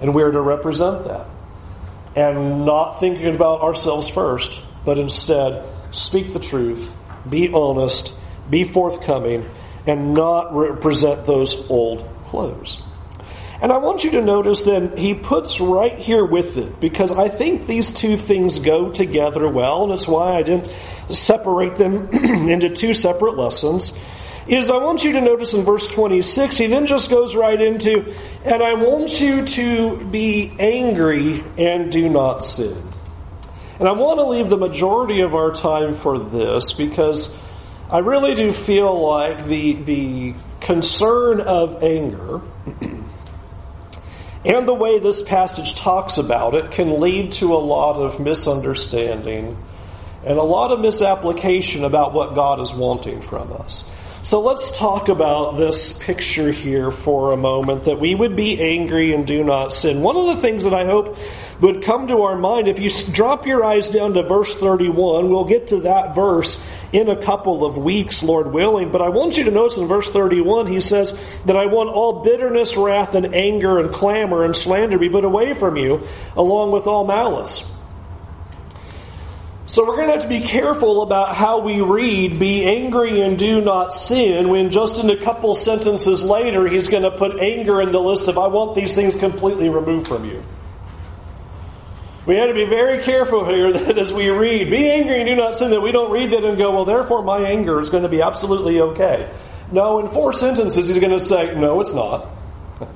And 0.00 0.14
we 0.14 0.22
are 0.22 0.30
to 0.30 0.40
represent 0.40 1.04
that. 1.04 1.26
And 2.16 2.64
not 2.64 3.00
thinking 3.00 3.34
about 3.34 3.60
ourselves 3.60 4.08
first, 4.08 4.62
but 4.84 4.98
instead 4.98 5.64
speak 5.90 6.32
the 6.32 6.40
truth, 6.40 6.92
be 7.28 7.52
honest, 7.52 8.14
be 8.50 8.64
forthcoming, 8.64 9.48
and 9.86 10.14
not 10.14 10.54
represent 10.54 11.24
those 11.24 11.68
old 11.70 12.06
clothes. 12.26 12.82
And 13.60 13.72
I 13.72 13.78
want 13.78 14.04
you 14.04 14.12
to 14.12 14.22
notice 14.22 14.62
then 14.62 14.96
he 14.96 15.14
puts 15.14 15.60
right 15.60 15.98
here 15.98 16.24
with 16.24 16.56
it 16.58 16.78
because 16.80 17.10
I 17.10 17.28
think 17.28 17.66
these 17.66 17.90
two 17.90 18.16
things 18.16 18.60
go 18.60 18.92
together 18.92 19.48
well, 19.48 19.84
and 19.84 19.92
it's 19.92 20.06
why 20.06 20.34
I 20.34 20.42
didn't 20.42 20.68
separate 21.12 21.74
them 21.74 22.08
into 22.48 22.70
two 22.70 22.94
separate 22.94 23.36
lessons. 23.36 23.98
Is 24.46 24.70
I 24.70 24.78
want 24.78 25.04
you 25.04 25.12
to 25.12 25.20
notice 25.20 25.54
in 25.54 25.62
verse 25.62 25.86
26, 25.88 26.56
he 26.56 26.68
then 26.68 26.86
just 26.86 27.10
goes 27.10 27.34
right 27.36 27.60
into, 27.60 28.14
and 28.44 28.62
I 28.62 28.74
want 28.74 29.20
you 29.20 29.44
to 29.44 30.04
be 30.06 30.52
angry 30.58 31.44
and 31.58 31.92
do 31.92 32.08
not 32.08 32.42
sin. 32.42 32.80
And 33.78 33.86
I 33.86 33.92
want 33.92 34.18
to 34.18 34.26
leave 34.26 34.48
the 34.48 34.56
majority 34.56 35.20
of 35.20 35.36
our 35.36 35.52
time 35.52 35.94
for 35.94 36.18
this 36.18 36.72
because 36.72 37.36
I 37.90 37.98
really 37.98 38.34
do 38.34 38.52
feel 38.52 39.00
like 39.00 39.46
the, 39.46 39.74
the 39.74 40.34
concern 40.60 41.40
of 41.40 41.82
anger 41.82 42.40
and 44.44 44.66
the 44.66 44.74
way 44.74 44.98
this 44.98 45.22
passage 45.22 45.76
talks 45.76 46.18
about 46.18 46.54
it 46.54 46.72
can 46.72 47.00
lead 47.00 47.32
to 47.34 47.54
a 47.54 47.58
lot 47.58 47.96
of 47.96 48.18
misunderstanding 48.18 49.56
and 50.24 50.38
a 50.38 50.42
lot 50.42 50.72
of 50.72 50.80
misapplication 50.80 51.84
about 51.84 52.12
what 52.12 52.34
God 52.34 52.60
is 52.60 52.72
wanting 52.72 53.22
from 53.22 53.52
us. 53.52 53.88
So 54.24 54.40
let's 54.40 54.76
talk 54.76 55.08
about 55.08 55.56
this 55.56 55.96
picture 55.96 56.50
here 56.50 56.90
for 56.90 57.30
a 57.32 57.36
moment 57.36 57.84
that 57.84 58.00
we 58.00 58.14
would 58.14 58.34
be 58.34 58.60
angry 58.60 59.14
and 59.14 59.24
do 59.26 59.44
not 59.44 59.72
sin. 59.72 60.02
One 60.02 60.16
of 60.16 60.26
the 60.26 60.42
things 60.42 60.64
that 60.64 60.74
I 60.74 60.84
hope 60.84 61.16
would 61.60 61.82
come 61.82 62.08
to 62.08 62.22
our 62.22 62.36
mind. 62.36 62.68
If 62.68 62.78
you 62.78 62.90
drop 63.12 63.46
your 63.46 63.64
eyes 63.64 63.88
down 63.88 64.14
to 64.14 64.22
verse 64.22 64.54
31, 64.54 65.28
we'll 65.28 65.44
get 65.44 65.68
to 65.68 65.80
that 65.80 66.14
verse 66.14 66.64
in 66.92 67.08
a 67.08 67.16
couple 67.16 67.64
of 67.64 67.76
weeks, 67.76 68.22
Lord 68.22 68.52
willing. 68.52 68.90
But 68.90 69.02
I 69.02 69.08
want 69.08 69.36
you 69.36 69.44
to 69.44 69.50
notice 69.50 69.76
in 69.76 69.86
verse 69.86 70.10
31, 70.10 70.68
he 70.68 70.80
says 70.80 71.18
that 71.46 71.56
I 71.56 71.66
want 71.66 71.90
all 71.90 72.22
bitterness, 72.22 72.76
wrath, 72.76 73.14
and 73.14 73.34
anger, 73.34 73.78
and 73.78 73.92
clamor, 73.92 74.44
and 74.44 74.54
slander 74.54 74.98
be 74.98 75.08
put 75.08 75.24
away 75.24 75.54
from 75.54 75.76
you, 75.76 76.06
along 76.36 76.70
with 76.70 76.86
all 76.86 77.06
malice. 77.06 77.64
So 79.66 79.86
we're 79.86 79.96
going 79.96 80.06
to 80.06 80.14
have 80.14 80.22
to 80.22 80.28
be 80.28 80.40
careful 80.40 81.02
about 81.02 81.34
how 81.34 81.60
we 81.60 81.82
read, 81.82 82.38
be 82.38 82.64
angry 82.64 83.20
and 83.20 83.38
do 83.38 83.60
not 83.60 83.92
sin, 83.92 84.48
when 84.48 84.70
just 84.70 84.98
in 84.98 85.10
a 85.10 85.16
couple 85.16 85.54
sentences 85.54 86.22
later, 86.22 86.66
he's 86.66 86.88
going 86.88 87.02
to 87.02 87.10
put 87.10 87.38
anger 87.38 87.82
in 87.82 87.92
the 87.92 88.00
list 88.00 88.28
of, 88.28 88.38
I 88.38 88.46
want 88.46 88.74
these 88.74 88.94
things 88.94 89.14
completely 89.14 89.68
removed 89.68 90.08
from 90.08 90.24
you. 90.24 90.42
We 92.28 92.36
have 92.36 92.48
to 92.48 92.54
be 92.54 92.66
very 92.66 93.02
careful 93.02 93.46
here 93.46 93.72
that 93.86 93.96
as 93.96 94.12
we 94.12 94.28
read, 94.28 94.68
be 94.68 94.90
angry 94.90 95.20
and 95.20 95.26
do 95.26 95.34
not 95.34 95.56
sin, 95.56 95.70
that 95.70 95.80
we 95.80 95.92
don't 95.92 96.12
read 96.12 96.32
that 96.32 96.44
and 96.44 96.58
go, 96.58 96.72
well, 96.72 96.84
therefore 96.84 97.22
my 97.22 97.40
anger 97.40 97.80
is 97.80 97.88
going 97.88 98.02
to 98.02 98.08
be 98.10 98.20
absolutely 98.20 98.82
okay. 98.82 99.32
No, 99.72 99.98
in 99.98 100.12
four 100.12 100.34
sentences, 100.34 100.88
he's 100.88 100.98
going 100.98 101.18
to 101.18 101.24
say, 101.24 101.58
no, 101.58 101.80
it's 101.80 101.94
not. 101.94 102.28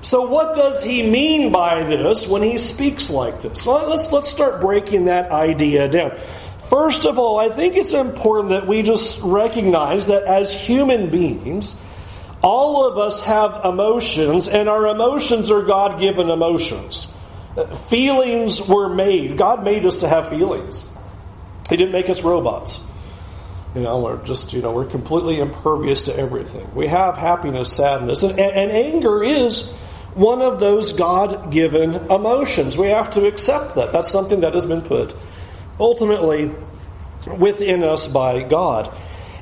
So, 0.00 0.28
what 0.28 0.54
does 0.54 0.84
he 0.84 1.10
mean 1.10 1.50
by 1.50 1.82
this 1.82 2.28
when 2.28 2.40
he 2.40 2.56
speaks 2.56 3.10
like 3.10 3.42
this? 3.42 3.66
Well, 3.66 3.90
let's, 3.90 4.12
let's 4.12 4.28
start 4.28 4.60
breaking 4.60 5.06
that 5.06 5.32
idea 5.32 5.88
down. 5.88 6.16
First 6.70 7.04
of 7.04 7.18
all, 7.18 7.40
I 7.40 7.48
think 7.48 7.74
it's 7.74 7.94
important 7.94 8.50
that 8.50 8.68
we 8.68 8.82
just 8.82 9.18
recognize 9.24 10.06
that 10.06 10.22
as 10.22 10.54
human 10.54 11.10
beings, 11.10 11.74
all 12.44 12.88
of 12.88 12.96
us 12.96 13.24
have 13.24 13.64
emotions, 13.64 14.46
and 14.46 14.68
our 14.68 14.86
emotions 14.86 15.50
are 15.50 15.62
God 15.62 15.98
given 15.98 16.30
emotions. 16.30 17.12
Feelings 17.88 18.66
were 18.66 18.88
made. 18.88 19.36
God 19.36 19.64
made 19.64 19.86
us 19.86 19.96
to 19.96 20.08
have 20.08 20.28
feelings. 20.28 20.88
He 21.68 21.76
didn't 21.76 21.92
make 21.92 22.08
us 22.08 22.22
robots. 22.22 22.84
You 23.74 23.82
know, 23.82 24.00
we're 24.00 24.24
just, 24.24 24.52
you 24.52 24.62
know, 24.62 24.72
we're 24.72 24.86
completely 24.86 25.40
impervious 25.40 26.04
to 26.04 26.16
everything. 26.16 26.74
We 26.74 26.86
have 26.86 27.16
happiness, 27.16 27.72
sadness, 27.74 28.22
and, 28.22 28.38
and 28.38 28.70
anger 28.70 29.22
is 29.22 29.70
one 30.14 30.40
of 30.40 30.58
those 30.58 30.94
God 30.94 31.52
given 31.52 31.94
emotions. 32.10 32.78
We 32.78 32.88
have 32.88 33.10
to 33.10 33.26
accept 33.26 33.74
that. 33.74 33.92
That's 33.92 34.10
something 34.10 34.40
that 34.40 34.54
has 34.54 34.66
been 34.66 34.82
put 34.82 35.14
ultimately 35.78 36.50
within 37.38 37.84
us 37.84 38.08
by 38.08 38.42
God. 38.42 38.92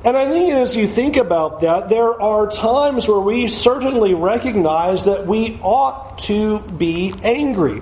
And 0.03 0.15
I 0.15 0.29
think 0.29 0.53
as 0.53 0.75
you 0.75 0.87
think 0.87 1.17
about 1.17 1.61
that, 1.61 1.89
there 1.89 2.21
are 2.21 2.47
times 2.47 3.07
where 3.07 3.19
we 3.19 3.47
certainly 3.47 4.13
recognize 4.13 5.05
that 5.05 5.25
we 5.25 5.59
ought 5.61 6.19
to 6.19 6.59
be 6.59 7.13
angry. 7.23 7.81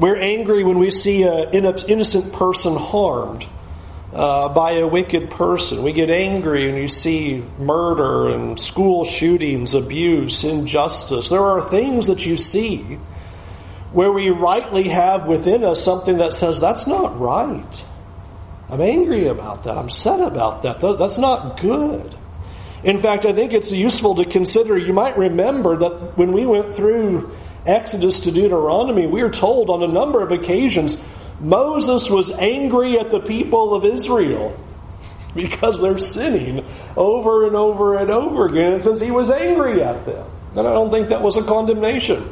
We're 0.00 0.16
angry 0.16 0.64
when 0.64 0.78
we 0.78 0.90
see 0.90 1.24
an 1.24 1.52
innocent 1.52 2.32
person 2.32 2.74
harmed 2.74 3.46
uh, 4.14 4.48
by 4.48 4.72
a 4.72 4.86
wicked 4.86 5.28
person. 5.28 5.82
We 5.82 5.92
get 5.92 6.10
angry 6.10 6.66
when 6.72 6.80
you 6.80 6.88
see 6.88 7.44
murder 7.58 8.30
and 8.34 8.58
school 8.58 9.04
shootings, 9.04 9.74
abuse, 9.74 10.42
injustice. 10.42 11.28
There 11.28 11.44
are 11.44 11.60
things 11.68 12.06
that 12.06 12.24
you 12.24 12.38
see 12.38 12.98
where 13.92 14.10
we 14.10 14.30
rightly 14.30 14.84
have 14.84 15.26
within 15.26 15.64
us 15.64 15.84
something 15.84 16.16
that 16.16 16.32
says, 16.32 16.60
that's 16.60 16.86
not 16.86 17.20
right. 17.20 17.84
I'm 18.70 18.80
angry 18.80 19.26
about 19.26 19.64
that. 19.64 19.76
I'm 19.76 19.90
sad 19.90 20.20
about 20.20 20.62
that. 20.62 20.80
That's 20.80 21.18
not 21.18 21.60
good. 21.60 22.16
In 22.82 23.02
fact, 23.02 23.26
I 23.26 23.34
think 23.34 23.52
it's 23.52 23.70
useful 23.70 24.14
to 24.14 24.24
consider. 24.24 24.78
You 24.78 24.94
might 24.94 25.18
remember 25.18 25.76
that 25.76 26.16
when 26.16 26.32
we 26.32 26.46
went 26.46 26.74
through 26.74 27.36
Exodus 27.70 28.20
to 28.20 28.32
Deuteronomy, 28.32 29.06
we 29.06 29.22
are 29.22 29.30
told 29.30 29.70
on 29.70 29.82
a 29.82 29.88
number 29.88 30.22
of 30.22 30.32
occasions 30.32 31.02
Moses 31.40 32.10
was 32.10 32.30
angry 32.30 32.98
at 32.98 33.10
the 33.10 33.20
people 33.20 33.74
of 33.74 33.84
Israel 33.84 34.58
because 35.34 35.80
they're 35.80 35.98
sinning 35.98 36.64
over 36.96 37.46
and 37.46 37.56
over 37.56 37.96
and 37.96 38.10
over 38.10 38.46
again. 38.46 38.74
It 38.74 38.82
says 38.82 39.00
he 39.00 39.10
was 39.10 39.30
angry 39.30 39.82
at 39.82 40.04
them. 40.04 40.28
And 40.56 40.66
I 40.66 40.72
don't 40.72 40.90
think 40.90 41.08
that 41.10 41.22
was 41.22 41.36
a 41.36 41.44
condemnation 41.44 42.28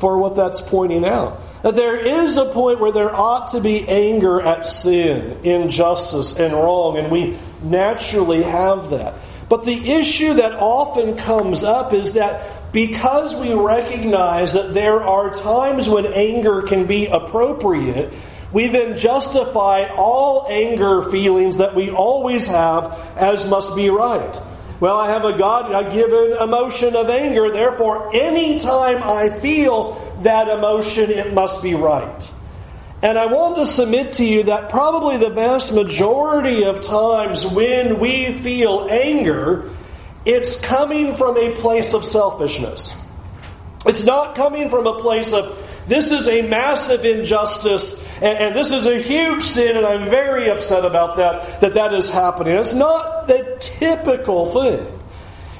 for 0.00 0.18
what 0.18 0.34
that's 0.34 0.60
pointing 0.60 1.04
out. 1.04 1.40
That 1.62 1.76
there 1.76 1.96
is 1.96 2.36
a 2.36 2.46
point 2.46 2.80
where 2.80 2.90
there 2.90 3.14
ought 3.14 3.52
to 3.52 3.60
be 3.60 3.86
anger 3.88 4.42
at 4.42 4.66
sin, 4.66 5.38
injustice, 5.44 6.40
and 6.40 6.52
wrong, 6.52 6.98
and 6.98 7.12
we 7.12 7.38
naturally 7.62 8.42
have 8.42 8.90
that. 8.90 9.14
But 9.48 9.64
the 9.64 9.92
issue 9.92 10.34
that 10.34 10.54
often 10.54 11.16
comes 11.16 11.62
up 11.62 11.92
is 11.92 12.12
that 12.12 12.61
because 12.72 13.34
we 13.34 13.52
recognize 13.52 14.54
that 14.54 14.74
there 14.74 15.02
are 15.02 15.32
times 15.32 15.88
when 15.88 16.06
anger 16.06 16.62
can 16.62 16.86
be 16.86 17.06
appropriate, 17.06 18.12
we 18.52 18.66
then 18.68 18.96
justify 18.96 19.88
all 19.94 20.46
anger 20.50 21.10
feelings 21.10 21.58
that 21.58 21.74
we 21.74 21.90
always 21.90 22.46
have 22.46 22.92
as 23.16 23.48
must 23.48 23.76
be 23.76 23.90
right. 23.90 24.40
Well, 24.80 24.96
I 24.96 25.12
have 25.12 25.24
a 25.24 25.38
God 25.38 25.92
given 25.92 26.36
emotion 26.40 26.96
of 26.96 27.08
anger, 27.08 27.50
therefore, 27.50 28.14
anytime 28.14 29.02
I 29.02 29.38
feel 29.38 30.18
that 30.22 30.48
emotion, 30.48 31.10
it 31.10 31.32
must 31.32 31.62
be 31.62 31.74
right. 31.74 32.30
And 33.00 33.18
I 33.18 33.26
want 33.26 33.56
to 33.56 33.66
submit 33.66 34.14
to 34.14 34.24
you 34.24 34.44
that 34.44 34.70
probably 34.70 35.16
the 35.18 35.30
vast 35.30 35.72
majority 35.72 36.64
of 36.64 36.80
times 36.80 37.44
when 37.44 37.98
we 37.98 38.32
feel 38.32 38.88
anger, 38.90 39.70
it's 40.24 40.56
coming 40.56 41.14
from 41.16 41.36
a 41.36 41.54
place 41.54 41.94
of 41.94 42.04
selfishness. 42.04 42.96
It's 43.86 44.04
not 44.04 44.36
coming 44.36 44.68
from 44.70 44.86
a 44.86 44.98
place 44.98 45.32
of 45.32 45.58
this 45.86 46.12
is 46.12 46.28
a 46.28 46.42
massive 46.42 47.04
injustice 47.04 48.06
and, 48.16 48.38
and, 48.38 48.56
this 48.56 48.70
is 48.70 48.86
a 48.86 49.02
huge 49.02 49.42
sin 49.42 49.76
and 49.76 49.84
I'm 49.84 50.08
very 50.08 50.48
upset 50.48 50.84
about 50.84 51.16
that, 51.16 51.60
that 51.60 51.74
that 51.74 51.92
is 51.92 52.08
happening. 52.08 52.54
It's 52.54 52.74
not 52.74 53.26
the 53.26 53.56
typical 53.58 54.46
thing. 54.46 55.00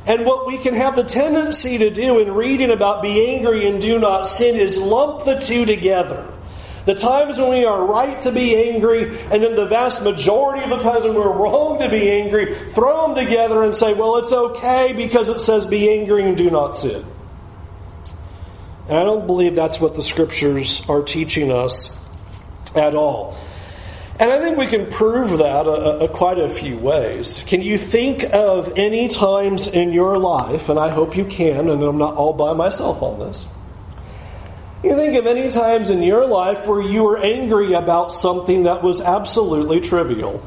And 0.07 0.25
what 0.25 0.47
we 0.47 0.59
can 0.59 0.75
have 0.75 0.95
the 0.95 1.05
tendency 1.05 1.79
to 1.79 1.91
do 1.91 2.21
in 2.21 2.33
reading 2.35 2.71
about 2.71 3.03
be 3.03 3.35
angry 3.35 3.69
and 3.69 3.81
do 3.81 3.99
not 3.99 4.29
sin 4.29 4.57
is 4.57 4.79
lump 4.79 5.25
the 5.25 5.41
two 5.41 5.65
together. 5.65 6.32
The 6.85 6.95
times 6.95 7.39
when 7.39 7.51
we 7.51 7.65
are 7.65 7.87
right 7.87 8.21
to 8.23 8.33
be 8.33 8.71
angry, 8.71 9.17
and 9.19 9.43
then 9.43 9.55
the 9.55 9.67
vast 9.67 10.03
majority 10.03 10.65
of 10.65 10.71
the 10.71 10.79
times 10.79 11.05
when 11.05 11.15
we're 11.15 11.33
wrong 11.33 11.79
to 11.79 11.89
be 11.89 12.11
angry, 12.11 12.57
throw 12.71 13.07
them 13.07 13.25
together 13.25 13.63
and 13.63 13.75
say, 13.75 13.93
well, 13.95 14.17
it's 14.17 14.33
okay 14.33 14.93
because 14.93 15.29
it 15.29 15.41
says 15.41 15.65
be 15.65 15.91
angry 15.91 16.25
and 16.25 16.37
do 16.37 16.51
not 16.51 16.77
sin. 16.77 17.05
And 18.89 18.99
I 18.99 19.05
don't 19.05 19.27
believe 19.27 19.55
that's 19.55 19.81
what 19.81 19.95
the 19.95 20.03
scriptures 20.03 20.83
are 20.89 21.03
teaching 21.03 21.53
us 21.53 21.97
at 22.75 22.95
all. 22.95 23.39
And 24.19 24.31
I 24.31 24.41
think 24.41 24.57
we 24.57 24.67
can 24.67 24.91
prove 24.91 25.39
that 25.39 25.67
a, 25.67 26.05
a, 26.05 26.09
quite 26.09 26.39
a 26.39 26.49
few 26.49 26.77
ways. 26.77 27.43
Can 27.47 27.63
you 27.63 27.79
think 27.79 28.25
of 28.33 28.77
any 28.77 29.09
times 29.09 29.67
in 29.67 29.93
your 29.93 30.19
life, 30.19 30.69
and 30.69 30.79
I 30.79 30.91
hope 30.91 31.17
you 31.17 31.25
can, 31.25 31.69
and 31.71 31.83
I'm 31.83 31.99
not 31.99 32.15
all 32.15 32.33
by 32.33 32.53
myself 32.53 33.03
on 33.03 33.19
this. 33.21 33.47
You 34.83 34.97
think 34.97 35.17
of 35.17 35.27
any 35.27 35.49
times 35.51 35.91
in 35.91 36.03
your 36.03 36.27
life 36.27 36.67
where 36.67 36.83
you 36.83 37.05
were 37.05 37.19
angry 37.19 37.75
about 37.75 38.13
something 38.13 38.65
that 38.65 38.83
was 38.83 39.01
absolutely 39.01 39.81
trivial. 39.81 40.45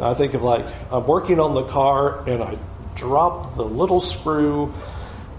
I 0.00 0.14
think 0.14 0.34
of 0.34 0.42
like, 0.42 0.66
I'm 0.90 1.06
working 1.06 1.38
on 1.38 1.54
the 1.54 1.64
car 1.64 2.28
and 2.28 2.42
I 2.42 2.58
drop 2.96 3.56
the 3.56 3.64
little 3.64 4.00
screw 4.00 4.74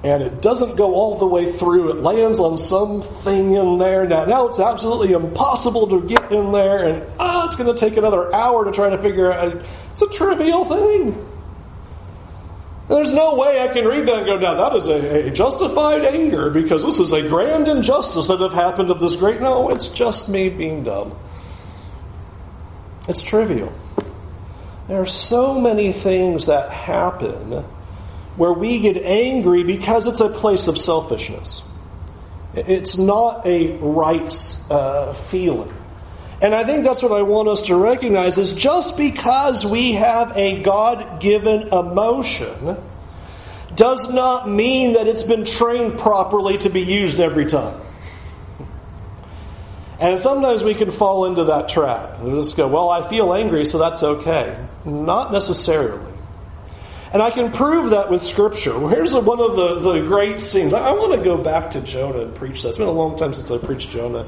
and 0.04 0.24
it 0.24 0.42
doesn't 0.42 0.78
go 0.78 0.94
all 0.94 1.18
the 1.18 1.26
way 1.26 1.52
through. 1.52 1.90
It 1.90 1.98
lands 1.98 2.40
on 2.40 2.58
something 2.58 3.54
in 3.54 3.78
there. 3.78 4.08
Now, 4.08 4.26
now 4.26 4.48
it's 4.48 4.60
absolutely 4.60 5.12
impossible 5.14 5.88
to 5.88 6.08
get 6.08 6.32
in 6.32 6.52
there, 6.52 6.86
and 6.86 7.04
oh, 7.20 7.46
it's 7.46 7.56
going 7.56 7.74
to 7.74 7.80
take 7.80 7.98
another 7.98 8.34
hour 8.34 8.64
to 8.64 8.72
try 8.72 8.90
to 8.90 8.98
figure 9.00 9.32
out. 9.32 9.62
It's 9.92 10.02
a 10.04 10.10
trivial 10.10 10.66
thing. 10.66 11.37
There's 12.88 13.12
no 13.12 13.36
way 13.36 13.60
I 13.60 13.68
can 13.68 13.86
read 13.86 14.08
that 14.08 14.20
and 14.20 14.26
go, 14.26 14.38
now 14.38 14.54
that 14.70 14.76
is 14.76 14.88
a, 14.88 15.28
a 15.28 15.32
justified 15.32 16.06
anger 16.06 16.50
because 16.50 16.84
this 16.84 17.00
is 17.00 17.12
a 17.12 17.28
grand 17.28 17.68
injustice 17.68 18.30
that 18.30 18.40
have 18.40 18.54
happened 18.54 18.92
of 18.92 19.00
this 19.00 19.18
great. 19.18 19.42
No, 19.42 19.70
it's 19.70 19.90
just 19.90 20.30
me 20.30 20.50
being 20.50 20.84
dumb. 20.84 21.18
It's 23.10 23.22
trivial. 23.22 23.74
There 24.88 25.02
are 25.02 25.06
so 25.06 25.60
many 25.60 25.92
things 25.92 26.46
that 26.46 26.72
happen 26.72 27.66
where 28.38 28.54
we 28.54 28.80
get 28.80 28.98
angry 28.98 29.64
because 29.64 30.08
it's 30.08 30.22
a 30.22 30.30
place 30.30 30.68
of 30.68 30.78
selfishness. 30.78 31.64
It's 32.54 32.98
not 32.98 33.46
a 33.46 33.76
rights 33.78 34.70
uh, 34.72 35.12
feeling. 35.12 35.74
And 36.42 36.54
I 36.54 36.64
think 36.64 36.84
that's 36.84 37.02
what 37.02 37.12
I 37.12 37.24
want 37.24 37.48
us 37.48 37.64
to 37.64 37.76
recognize 37.76 38.38
is 38.38 38.54
just 38.54 38.96
because 38.96 39.66
we 39.66 39.94
have 39.94 40.38
a 40.38 40.62
God 40.62 41.20
given 41.20 41.70
emotion 41.74 42.78
does 43.76 44.12
not 44.12 44.50
mean 44.50 44.94
that 44.94 45.08
it's 45.08 45.24
been 45.24 45.46
trained 45.46 46.00
properly 46.00 46.58
to 46.60 46.70
be 46.70 46.82
used 46.82 47.20
every 47.20 47.46
time. 47.46 47.80
And 50.00 50.20
sometimes 50.20 50.64
we 50.64 50.76
can 50.76 50.92
fall 50.92 51.26
into 51.26 51.46
that 51.46 51.70
trap. 51.70 52.20
We 52.20 52.32
just 52.32 52.56
go, 52.56 52.68
well, 52.68 52.90
I 52.90 53.10
feel 53.10 53.34
angry, 53.34 53.66
so 53.66 53.80
that's 53.80 54.04
okay. 54.04 54.64
Not 54.86 55.32
necessarily. 55.32 56.14
And 57.14 57.22
I 57.22 57.32
can 57.32 57.52
prove 57.52 57.92
that 57.92 58.12
with 58.12 58.22
Scripture. 58.22 58.78
Here's 58.90 59.14
a, 59.14 59.22
one 59.22 59.40
of 59.40 59.56
the, 59.56 59.80
the 59.80 60.02
great 60.02 60.40
scenes. 60.40 60.74
I, 60.74 60.90
I 60.90 60.92
want 60.92 61.14
to 61.14 61.24
go 61.24 61.38
back 61.38 61.72
to 61.72 61.82
Jonah 61.82 62.22
and 62.22 62.36
preach 62.36 62.62
that. 62.62 62.70
It's 62.70 62.78
been 62.78 62.88
a 62.88 62.92
long 62.92 63.18
time 63.18 63.34
since 63.34 63.50
I 63.50 63.58
preached 63.58 63.90
Jonah. 63.90 64.26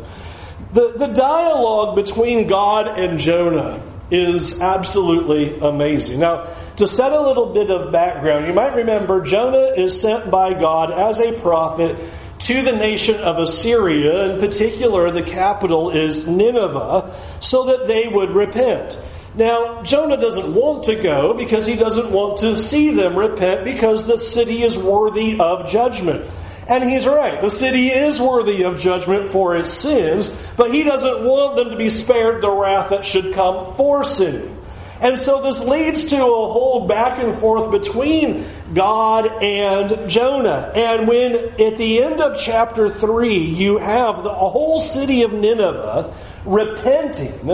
The, 0.71 0.93
the 0.97 1.07
dialogue 1.07 1.95
between 1.95 2.47
God 2.47 2.99
and 2.99 3.17
Jonah 3.17 3.81
is 4.11 4.59
absolutely 4.61 5.59
amazing. 5.59 6.19
Now, 6.19 6.47
to 6.77 6.88
set 6.88 7.11
a 7.11 7.21
little 7.21 7.53
bit 7.53 7.71
of 7.71 7.91
background, 7.91 8.47
you 8.47 8.53
might 8.53 8.75
remember 8.75 9.21
Jonah 9.21 9.73
is 9.75 9.99
sent 9.99 10.29
by 10.29 10.53
God 10.53 10.91
as 10.91 11.19
a 11.19 11.39
prophet 11.39 11.97
to 12.39 12.61
the 12.61 12.71
nation 12.71 13.15
of 13.15 13.38
Assyria. 13.38 14.31
In 14.31 14.39
particular, 14.39 15.11
the 15.11 15.23
capital 15.23 15.89
is 15.89 16.27
Nineveh, 16.27 17.15
so 17.39 17.65
that 17.65 17.88
they 17.88 18.07
would 18.07 18.31
repent. 18.31 18.99
Now, 19.35 19.83
Jonah 19.83 20.17
doesn't 20.17 20.53
want 20.53 20.85
to 20.85 20.95
go 20.95 21.33
because 21.33 21.65
he 21.65 21.75
doesn't 21.75 22.11
want 22.11 22.39
to 22.39 22.57
see 22.57 22.91
them 22.91 23.15
repent 23.15 23.63
because 23.63 24.07
the 24.07 24.17
city 24.17 24.63
is 24.63 24.77
worthy 24.77 25.39
of 25.39 25.69
judgment. 25.69 26.29
And 26.69 26.88
he's 26.88 27.07
right. 27.07 27.41
The 27.41 27.49
city 27.49 27.88
is 27.88 28.21
worthy 28.21 28.61
of 28.61 28.79
judgment 28.79 29.31
for 29.31 29.57
its 29.57 29.73
sins, 29.73 30.38
but 30.55 30.71
he 30.71 30.83
doesn't 30.83 31.25
want 31.25 31.55
them 31.55 31.71
to 31.71 31.75
be 31.75 31.89
spared 31.89 32.43
the 32.43 32.51
wrath 32.51 32.91
that 32.91 33.03
should 33.03 33.33
come 33.33 33.75
for 33.75 34.03
sinning. 34.03 34.55
And 35.01 35.17
so 35.17 35.41
this 35.41 35.65
leads 35.65 36.03
to 36.05 36.17
a 36.17 36.19
whole 36.19 36.85
back 36.85 37.17
and 37.17 37.39
forth 37.39 37.71
between 37.71 38.45
God 38.73 39.41
and 39.41 40.07
Jonah. 40.09 40.71
And 40.75 41.07
when 41.07 41.35
at 41.35 41.77
the 41.77 42.03
end 42.03 42.21
of 42.21 42.39
chapter 42.39 42.88
3 42.88 43.35
you 43.35 43.79
have 43.79 44.23
the 44.23 44.33
whole 44.33 44.79
city 44.79 45.23
of 45.23 45.33
Nineveh 45.33 46.13
repenting, 46.45 47.47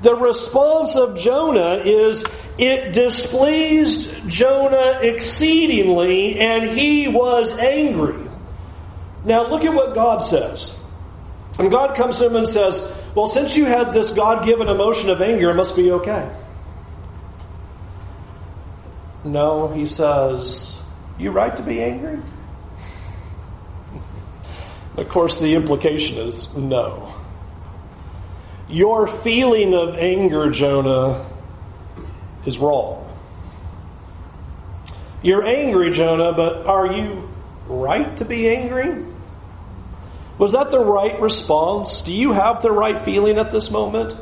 the 0.00 0.14
response 0.14 0.96
of 0.96 1.18
Jonah 1.18 1.82
is 1.84 2.24
it 2.56 2.94
displeased 2.94 4.28
Jonah 4.28 5.00
exceedingly 5.02 6.38
and 6.38 6.70
he 6.70 7.08
was 7.08 7.58
angry. 7.58 8.31
Now, 9.24 9.48
look 9.48 9.64
at 9.64 9.72
what 9.72 9.94
God 9.94 10.18
says. 10.18 10.78
And 11.58 11.70
God 11.70 11.94
comes 11.94 12.18
to 12.18 12.26
him 12.26 12.36
and 12.36 12.48
says, 12.48 12.92
Well, 13.14 13.26
since 13.26 13.56
you 13.56 13.66
had 13.66 13.92
this 13.92 14.10
God 14.10 14.44
given 14.44 14.68
emotion 14.68 15.10
of 15.10 15.20
anger, 15.20 15.50
it 15.50 15.54
must 15.54 15.76
be 15.76 15.92
okay. 15.92 16.30
No, 19.24 19.68
he 19.68 19.86
says, 19.86 20.82
You 21.18 21.30
right 21.30 21.54
to 21.56 21.62
be 21.62 21.82
angry? 21.82 22.18
Of 24.94 25.08
course, 25.08 25.40
the 25.40 25.54
implication 25.54 26.18
is 26.18 26.54
no. 26.54 27.14
Your 28.68 29.08
feeling 29.08 29.72
of 29.72 29.96
anger, 29.96 30.50
Jonah, 30.50 31.24
is 32.44 32.58
wrong. 32.58 33.08
You're 35.22 35.46
angry, 35.46 35.92
Jonah, 35.92 36.34
but 36.34 36.66
are 36.66 36.92
you 36.92 37.26
right 37.68 38.14
to 38.18 38.26
be 38.26 38.54
angry? 38.54 39.02
Was 40.42 40.54
that 40.54 40.72
the 40.72 40.80
right 40.80 41.20
response? 41.20 42.00
Do 42.00 42.12
you 42.12 42.32
have 42.32 42.62
the 42.62 42.72
right 42.72 43.04
feeling 43.04 43.38
at 43.38 43.52
this 43.52 43.70
moment? 43.70 44.16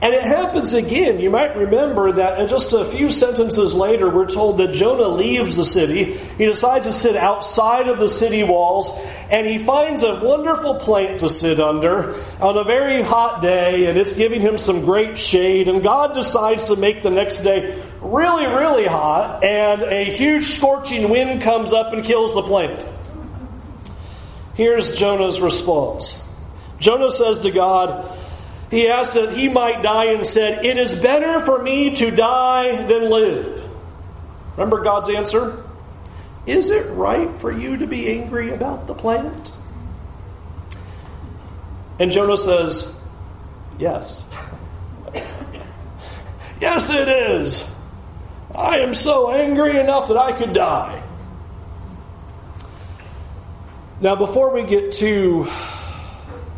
And 0.00 0.14
it 0.14 0.22
happens 0.22 0.74
again. 0.74 1.18
You 1.18 1.28
might 1.28 1.56
remember 1.56 2.12
that 2.12 2.48
just 2.48 2.72
a 2.72 2.84
few 2.84 3.10
sentences 3.10 3.74
later, 3.74 4.14
we're 4.14 4.28
told 4.28 4.58
that 4.58 4.72
Jonah 4.74 5.08
leaves 5.08 5.56
the 5.56 5.64
city. 5.64 6.12
He 6.12 6.46
decides 6.46 6.86
to 6.86 6.92
sit 6.92 7.16
outside 7.16 7.88
of 7.88 7.98
the 7.98 8.08
city 8.08 8.44
walls, 8.44 8.96
and 9.28 9.44
he 9.44 9.58
finds 9.58 10.04
a 10.04 10.20
wonderful 10.24 10.76
plant 10.76 11.18
to 11.22 11.28
sit 11.28 11.58
under 11.58 12.14
on 12.40 12.56
a 12.56 12.62
very 12.62 13.02
hot 13.02 13.42
day, 13.42 13.86
and 13.86 13.98
it's 13.98 14.14
giving 14.14 14.40
him 14.40 14.56
some 14.56 14.84
great 14.84 15.18
shade. 15.18 15.66
And 15.66 15.82
God 15.82 16.14
decides 16.14 16.68
to 16.68 16.76
make 16.76 17.02
the 17.02 17.10
next 17.10 17.38
day 17.38 17.82
really, 18.00 18.46
really 18.46 18.86
hot, 18.86 19.42
and 19.42 19.82
a 19.82 20.04
huge 20.04 20.44
scorching 20.44 21.08
wind 21.10 21.42
comes 21.42 21.72
up 21.72 21.92
and 21.92 22.04
kills 22.04 22.34
the 22.34 22.42
plant. 22.42 22.86
Here's 24.58 24.96
Jonah's 24.96 25.40
response. 25.40 26.20
Jonah 26.80 27.12
says 27.12 27.38
to 27.38 27.52
God, 27.52 28.10
he 28.72 28.88
asked 28.88 29.14
that 29.14 29.32
he 29.32 29.48
might 29.48 29.84
die 29.84 30.06
and 30.06 30.26
said, 30.26 30.64
It 30.64 30.76
is 30.76 31.00
better 31.00 31.38
for 31.46 31.62
me 31.62 31.94
to 31.94 32.10
die 32.10 32.84
than 32.86 33.08
live. 33.08 33.62
Remember 34.56 34.82
God's 34.82 35.10
answer? 35.10 35.62
Is 36.44 36.70
it 36.70 36.90
right 36.90 37.32
for 37.36 37.52
you 37.52 37.76
to 37.76 37.86
be 37.86 38.10
angry 38.10 38.50
about 38.50 38.88
the 38.88 38.94
plant? 38.94 39.52
And 42.00 42.10
Jonah 42.10 42.36
says, 42.36 43.00
Yes. 43.78 44.24
yes, 46.60 46.90
it 46.90 47.06
is. 47.06 47.70
I 48.56 48.78
am 48.78 48.92
so 48.92 49.30
angry 49.30 49.78
enough 49.78 50.08
that 50.08 50.16
I 50.16 50.32
could 50.32 50.52
die. 50.52 51.04
Now, 54.00 54.14
before 54.14 54.52
we 54.52 54.62
get 54.62 54.92
too 54.92 55.48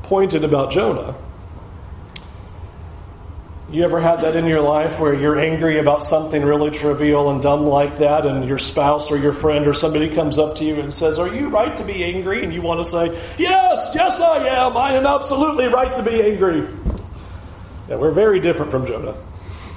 pointed 0.02 0.44
about 0.44 0.70
Jonah, 0.70 1.14
you 3.70 3.82
ever 3.82 3.98
had 3.98 4.20
that 4.22 4.36
in 4.36 4.44
your 4.44 4.60
life 4.60 5.00
where 5.00 5.14
you're 5.14 5.38
angry 5.38 5.78
about 5.78 6.04
something 6.04 6.42
really 6.42 6.70
trivial 6.70 7.30
and 7.30 7.40
dumb 7.40 7.64
like 7.64 7.96
that, 7.98 8.26
and 8.26 8.46
your 8.46 8.58
spouse 8.58 9.10
or 9.10 9.16
your 9.16 9.32
friend 9.32 9.66
or 9.66 9.72
somebody 9.72 10.14
comes 10.14 10.38
up 10.38 10.56
to 10.56 10.66
you 10.66 10.74
and 10.80 10.92
says, 10.92 11.18
Are 11.18 11.34
you 11.34 11.48
right 11.48 11.74
to 11.78 11.84
be 11.84 12.04
angry? 12.04 12.44
And 12.44 12.52
you 12.52 12.60
want 12.60 12.80
to 12.80 12.84
say, 12.84 13.06
Yes, 13.38 13.88
yes, 13.94 14.20
I 14.20 14.46
am. 14.46 14.76
I 14.76 14.92
am 14.94 15.06
absolutely 15.06 15.68
right 15.68 15.94
to 15.96 16.02
be 16.02 16.20
angry. 16.22 16.68
Yeah, 17.88 17.96
we're 17.96 18.12
very 18.12 18.40
different 18.40 18.70
from 18.70 18.84
Jonah. 18.84 19.16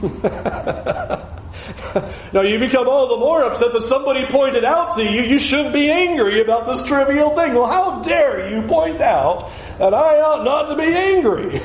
now 2.34 2.42
you 2.42 2.60
become 2.60 2.90
all 2.90 3.08
the 3.08 3.18
more 3.18 3.42
upset 3.44 3.72
that 3.72 3.84
somebody 3.84 4.26
pointed 4.26 4.66
out 4.66 4.98
to 4.98 5.04
you 5.04 5.22
you 5.22 5.40
shouldn't 5.40 5.74
be 5.74 5.90
angry 5.90 6.42
about 6.42 6.68
this 6.68 6.82
trivial 6.82 7.34
thing. 7.36 7.54
Well, 7.54 7.68
how 7.68 8.02
dare 8.02 8.54
you 8.54 8.68
point 8.68 9.00
out 9.00 9.50
that 9.80 9.94
I 9.94 10.20
ought 10.20 10.44
not 10.44 10.68
to 10.68 10.76
be 10.76 10.94
angry? 10.94 11.56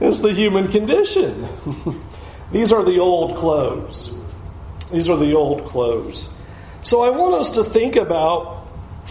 it's 0.00 0.20
the 0.20 0.32
human 0.32 0.72
condition. 0.72 1.46
These 2.52 2.72
are 2.72 2.82
the 2.82 2.98
old 2.98 3.36
clothes. 3.36 4.14
These 4.90 5.10
are 5.10 5.18
the 5.18 5.34
old 5.34 5.66
clothes. 5.66 6.30
So 6.80 7.02
I 7.02 7.10
want 7.10 7.34
us 7.34 7.50
to 7.50 7.64
think 7.64 7.96
about 7.96 8.60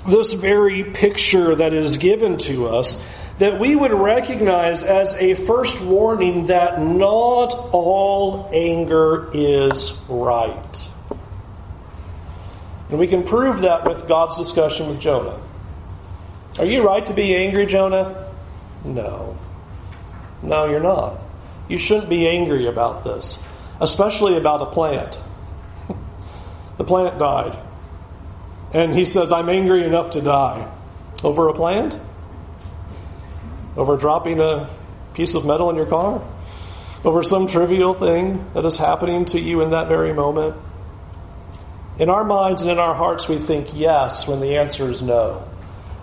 this 0.08 0.34
very 0.34 0.84
picture 0.84 1.56
that 1.56 1.74
is 1.74 1.98
given 1.98 2.38
to 2.40 2.68
us 2.68 3.02
that 3.40 3.58
we 3.58 3.74
would 3.74 3.94
recognize 3.94 4.84
as 4.84 5.14
a 5.14 5.34
first 5.34 5.82
warning 5.82 6.48
that 6.48 6.82
not 6.82 7.54
all 7.72 8.50
anger 8.54 9.30
is 9.34 9.98
right. 10.10 10.88
And 12.90 13.00
we 13.00 13.08
can 13.08 13.24
prove 13.24 13.62
that 13.62 13.88
with 13.88 14.08
God's 14.10 14.38
discussion 14.38 14.90
with 14.90 15.00
Jonah. 15.00 15.40
Are 16.58 16.66
you 16.66 16.86
right 16.86 17.06
to 17.06 17.14
be 17.14 17.34
angry, 17.34 17.66
Jonah? 17.66 18.30
No. 18.84 19.38
No, 20.44 20.66
you're 20.66 20.82
not. 20.82 21.20
You 21.70 21.78
shouldn't 21.78 22.10
be 22.10 22.28
angry 22.28 22.68
about 22.68 23.06
this, 23.06 23.42
especially 23.80 24.36
about 24.36 24.62
a 24.62 24.66
plant. 24.66 25.18
the 26.78 26.84
plant 26.84 27.20
died. 27.20 27.58
And 28.74 28.94
he 28.94 29.06
says, 29.06 29.32
I'm 29.32 29.48
angry 29.48 29.86
enough 29.86 30.12
to 30.12 30.22
die. 30.22 30.70
Over 31.24 31.48
a 31.48 31.54
plant? 31.54 31.98
Over 33.80 33.96
dropping 33.96 34.42
a 34.42 34.70
piece 35.14 35.36
of 35.36 35.46
metal 35.46 35.70
in 35.70 35.78
your 35.78 35.86
car, 35.86 36.22
over 37.06 37.24
some 37.24 37.48
trivial 37.48 37.94
thing 37.94 38.46
that 38.54 38.66
is 38.66 38.76
happening 38.76 39.24
to 39.24 39.40
you 39.40 39.62
in 39.62 39.72
that 39.72 39.88
very 39.88 40.12
moment. 40.14 40.54
In 41.98 42.10
our 42.10 42.26
minds 42.26 42.62
and 42.62 42.70
in 42.70 42.78
our 42.78 42.94
hearts, 42.94 43.30
we 43.30 43.38
think 43.38 43.70
yes 43.74 44.28
when 44.28 44.42
the 44.42 44.58
answer 44.58 44.92
is 44.92 45.02
no. 45.02 45.48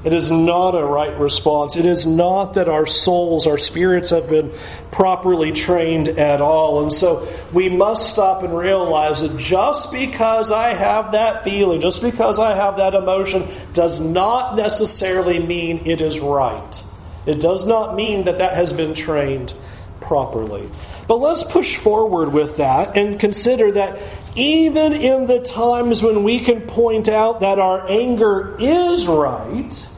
It 0.04 0.14
is 0.14 0.30
not 0.30 0.70
a 0.70 0.84
right 0.84 1.18
response. 1.18 1.76
It 1.76 1.84
is 1.84 2.06
not 2.06 2.54
that 2.54 2.68
our 2.68 2.86
souls, 2.86 3.46
our 3.46 3.58
spirits 3.58 4.10
have 4.10 4.30
been 4.30 4.52
properly 4.90 5.52
trained 5.52 6.08
at 6.08 6.40
all. 6.40 6.82
And 6.82 6.92
so 6.92 7.28
we 7.52 7.68
must 7.68 8.08
stop 8.08 8.42
and 8.42 8.56
realize 8.56 9.20
that 9.20 9.36
just 9.36 9.92
because 9.92 10.50
I 10.50 10.74
have 10.74 11.12
that 11.12 11.44
feeling, 11.44 11.80
just 11.82 12.00
because 12.00 12.38
I 12.38 12.54
have 12.54 12.78
that 12.78 12.94
emotion, 12.94 13.48
does 13.74 14.00
not 14.00 14.56
necessarily 14.56 15.40
mean 15.40 15.86
it 15.86 16.00
is 16.00 16.20
right. 16.20 16.82
It 17.26 17.40
does 17.40 17.66
not 17.66 17.94
mean 17.94 18.24
that 18.24 18.38
that 18.38 18.54
has 18.54 18.72
been 18.72 18.94
trained 18.94 19.52
properly. 20.00 20.68
But 21.08 21.16
let's 21.16 21.42
push 21.42 21.76
forward 21.76 22.32
with 22.32 22.58
that 22.58 22.96
and 22.96 23.18
consider 23.18 23.72
that 23.72 23.98
even 24.36 24.92
in 24.92 25.26
the 25.26 25.40
times 25.40 26.02
when 26.02 26.22
we 26.22 26.40
can 26.40 26.62
point 26.62 27.08
out 27.08 27.40
that 27.40 27.58
our 27.58 27.88
anger 27.88 28.56
is 28.58 29.06
right, 29.06 29.88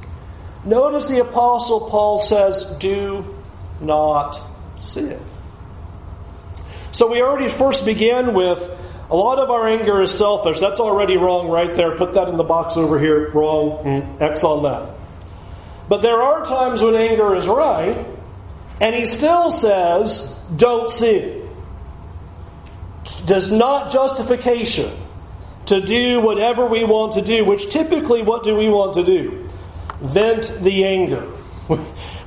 notice 0.64 1.08
the 1.08 1.20
Apostle 1.20 1.88
Paul 1.90 2.18
says, 2.18 2.64
do 2.78 3.36
not 3.80 4.40
sin. 4.76 5.20
So 6.92 7.10
we 7.10 7.20
already 7.20 7.48
first 7.48 7.84
began 7.84 8.34
with 8.34 8.58
a 9.10 9.16
lot 9.16 9.38
of 9.38 9.50
our 9.50 9.68
anger 9.68 10.02
is 10.02 10.16
selfish. 10.16 10.60
That's 10.60 10.80
already 10.80 11.16
wrong 11.16 11.48
right 11.48 11.74
there. 11.74 11.96
Put 11.96 12.14
that 12.14 12.28
in 12.28 12.36
the 12.36 12.44
box 12.44 12.76
over 12.76 12.98
here. 12.98 13.30
Wrong. 13.30 13.84
Mm, 13.84 14.20
X 14.20 14.44
on 14.44 14.62
that. 14.64 14.97
But 15.88 16.02
there 16.02 16.20
are 16.20 16.44
times 16.44 16.82
when 16.82 16.94
anger 16.94 17.34
is 17.34 17.46
right, 17.46 18.06
and 18.80 18.94
he 18.94 19.06
still 19.06 19.50
says, 19.50 20.38
don't 20.54 20.90
sin. 20.90 21.48
does 23.24 23.50
not 23.50 23.90
justification 23.90 24.90
to 25.66 25.80
do 25.80 26.20
whatever 26.20 26.66
we 26.66 26.84
want 26.84 27.14
to 27.14 27.22
do, 27.22 27.44
which 27.44 27.70
typically, 27.70 28.22
what 28.22 28.44
do 28.44 28.56
we 28.56 28.68
want 28.68 28.94
to 28.94 29.04
do? 29.04 29.48
Vent 30.00 30.58
the 30.62 30.84
anger. 30.84 31.30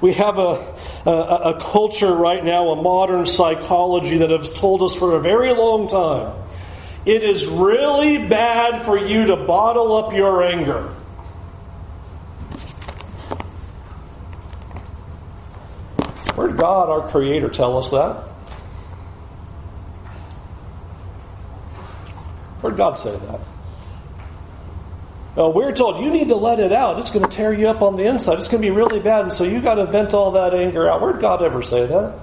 We 0.02 0.13
have 0.13 0.39
a, 0.39 0.76
a, 1.06 1.12
a 1.12 1.60
culture 1.62 2.12
right 2.12 2.43
now, 2.43 2.69
a 2.69 2.82
modern 2.82 3.28
psychology 3.28 4.17
that 4.17 4.32
has 4.32 4.50
told 4.50 4.82
us 4.82 4.95
for 4.95 5.15
a 5.15 5.19
very 5.19 5.54
long 5.54 5.88
time 5.88 6.34
it 7.06 7.24
is 7.24 7.47
really 7.47 8.28
bad 8.28 8.86
for 8.86 8.97
you 8.97 9.28
to 9.28 9.36
bottle 9.36 9.95
up 9.95 10.13
your 10.13 10.43
anger. 10.43 10.93
Where 16.41 16.49
did 16.49 16.58
God, 16.58 16.89
our 16.89 17.08
Creator, 17.08 17.49
tell 17.49 17.77
us 17.77 17.91
that? 17.91 18.15
Where 22.62 22.71
did 22.71 22.77
God 22.77 22.95
say 22.95 23.15
that? 23.15 23.39
Well, 25.36 25.54
we're 25.54 25.71
told 25.71 26.04
you 26.04 26.10
need 26.10 26.30
to 26.30 26.36
let 26.36 26.60
it 26.60 26.73
out. 26.73 26.97
It's 26.97 27.12
going 27.12 27.23
to 27.23 27.30
tear 27.30 27.54
you 27.54 27.67
up 27.67 27.84
on 27.84 27.95
the 27.95 28.06
inside. 28.08 28.39
It's 28.39 28.47
going 28.47 28.63
to 28.63 28.67
be 28.67 28.75
really 28.75 28.99
bad, 28.99 29.21
and 29.25 29.32
so 29.32 29.43
you 29.43 29.62
got 29.62 29.75
to 29.75 29.86
vent 29.86 30.15
all 30.15 30.32
that 30.32 30.56
anger 30.56 30.89
out. 30.89 30.99
Where 30.99 31.12
did 31.12 31.21
God 31.21 31.43
ever 31.43 31.62
say 31.62 31.86
that? 31.86 32.17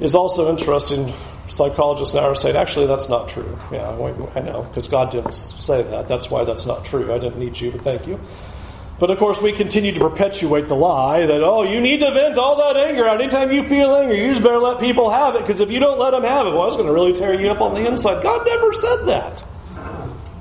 It's 0.00 0.16
also 0.16 0.50
interesting. 0.50 1.14
Psychologists 1.46 2.12
now 2.12 2.22
are 2.22 2.34
saying, 2.34 2.56
actually, 2.56 2.88
that's 2.88 3.08
not 3.08 3.28
true. 3.28 3.56
Yeah, 3.70 3.88
I 3.88 4.40
know, 4.40 4.64
because 4.64 4.88
God 4.88 5.12
didn't 5.12 5.34
say 5.34 5.84
that. 5.84 6.08
That's 6.08 6.28
why 6.28 6.42
that's 6.42 6.66
not 6.66 6.84
true. 6.84 7.14
I 7.14 7.18
didn't 7.18 7.38
need 7.38 7.60
you, 7.60 7.70
but 7.70 7.82
thank 7.82 8.08
you. 8.08 8.18
But 9.00 9.10
of 9.10 9.18
course, 9.18 9.40
we 9.40 9.52
continue 9.52 9.92
to 9.92 9.98
perpetuate 10.00 10.68
the 10.68 10.76
lie 10.76 11.24
that, 11.24 11.42
oh, 11.42 11.62
you 11.62 11.80
need 11.80 12.00
to 12.00 12.10
vent 12.10 12.36
all 12.36 12.56
that 12.58 12.76
anger 12.76 13.08
out. 13.08 13.18
Anytime 13.18 13.50
you 13.50 13.64
feel 13.64 13.94
anger, 13.94 14.14
you 14.14 14.30
just 14.30 14.42
better 14.42 14.58
let 14.58 14.78
people 14.78 15.08
have 15.08 15.34
it, 15.36 15.40
because 15.40 15.60
if 15.60 15.72
you 15.72 15.80
don't 15.80 15.98
let 15.98 16.10
them 16.10 16.22
have 16.22 16.46
it, 16.46 16.50
well, 16.50 16.66
it's 16.66 16.76
going 16.76 16.86
to 16.86 16.92
really 16.92 17.14
tear 17.14 17.32
you 17.32 17.48
up 17.48 17.62
on 17.62 17.72
the 17.72 17.88
inside. 17.88 18.22
God 18.22 18.44
never 18.44 18.74
said 18.74 19.06
that. 19.06 19.44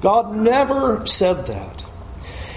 God 0.01 0.35
never 0.35 1.07
said 1.07 1.47
that. 1.47 1.85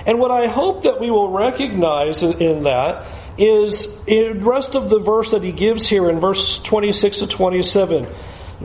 And 0.04 0.18
what 0.18 0.32
I 0.32 0.48
hope 0.48 0.82
that 0.82 1.00
we 1.00 1.10
will 1.10 1.28
recognize 1.28 2.24
in 2.24 2.64
that 2.64 3.06
is 3.38 4.04
in 4.06 4.40
the 4.40 4.44
rest 4.44 4.74
of 4.74 4.90
the 4.90 4.98
verse 4.98 5.30
that 5.30 5.44
he 5.44 5.52
gives 5.52 5.86
here 5.86 6.10
in 6.10 6.18
verse 6.18 6.58
26 6.58 7.20
to 7.20 7.26
27. 7.28 8.08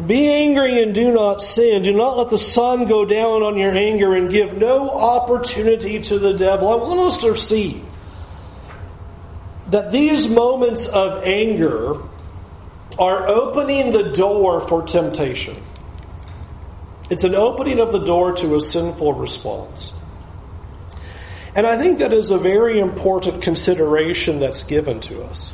Be 0.05 0.29
angry 0.29 0.81
and 0.83 0.93
do 0.93 1.11
not 1.11 1.41
sin. 1.41 1.81
Do 1.81 1.93
not 1.93 2.17
let 2.17 2.29
the 2.29 2.37
sun 2.37 2.85
go 2.85 3.05
down 3.05 3.41
on 3.41 3.57
your 3.57 3.75
anger 3.75 4.15
and 4.15 4.29
give 4.29 4.55
no 4.55 4.89
opportunity 4.89 6.01
to 6.03 6.19
the 6.19 6.33
devil. 6.33 6.69
I 6.69 6.75
want 6.75 6.99
us 6.99 7.17
to 7.17 7.35
see 7.35 7.81
that 9.69 9.91
these 9.91 10.27
moments 10.27 10.85
of 10.85 11.23
anger 11.23 11.95
are 12.99 13.27
opening 13.27 13.91
the 13.91 14.11
door 14.11 14.61
for 14.67 14.83
temptation. 14.83 15.55
It's 17.09 17.23
an 17.23 17.35
opening 17.35 17.79
of 17.79 17.91
the 17.91 18.03
door 18.03 18.33
to 18.33 18.55
a 18.55 18.61
sinful 18.61 19.13
response. 19.13 19.93
And 21.55 21.65
I 21.65 21.81
think 21.81 21.99
that 21.99 22.13
is 22.13 22.29
a 22.29 22.37
very 22.37 22.79
important 22.79 23.41
consideration 23.41 24.39
that's 24.39 24.63
given 24.63 24.99
to 25.01 25.23
us. 25.23 25.53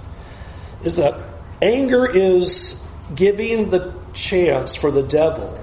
Is 0.84 0.97
that 0.97 1.23
anger 1.62 2.10
is 2.10 2.84
giving 3.15 3.69
the 3.69 4.02
chance 4.13 4.76
for 4.76 4.91
the 4.91 5.04
devil 5.04 5.60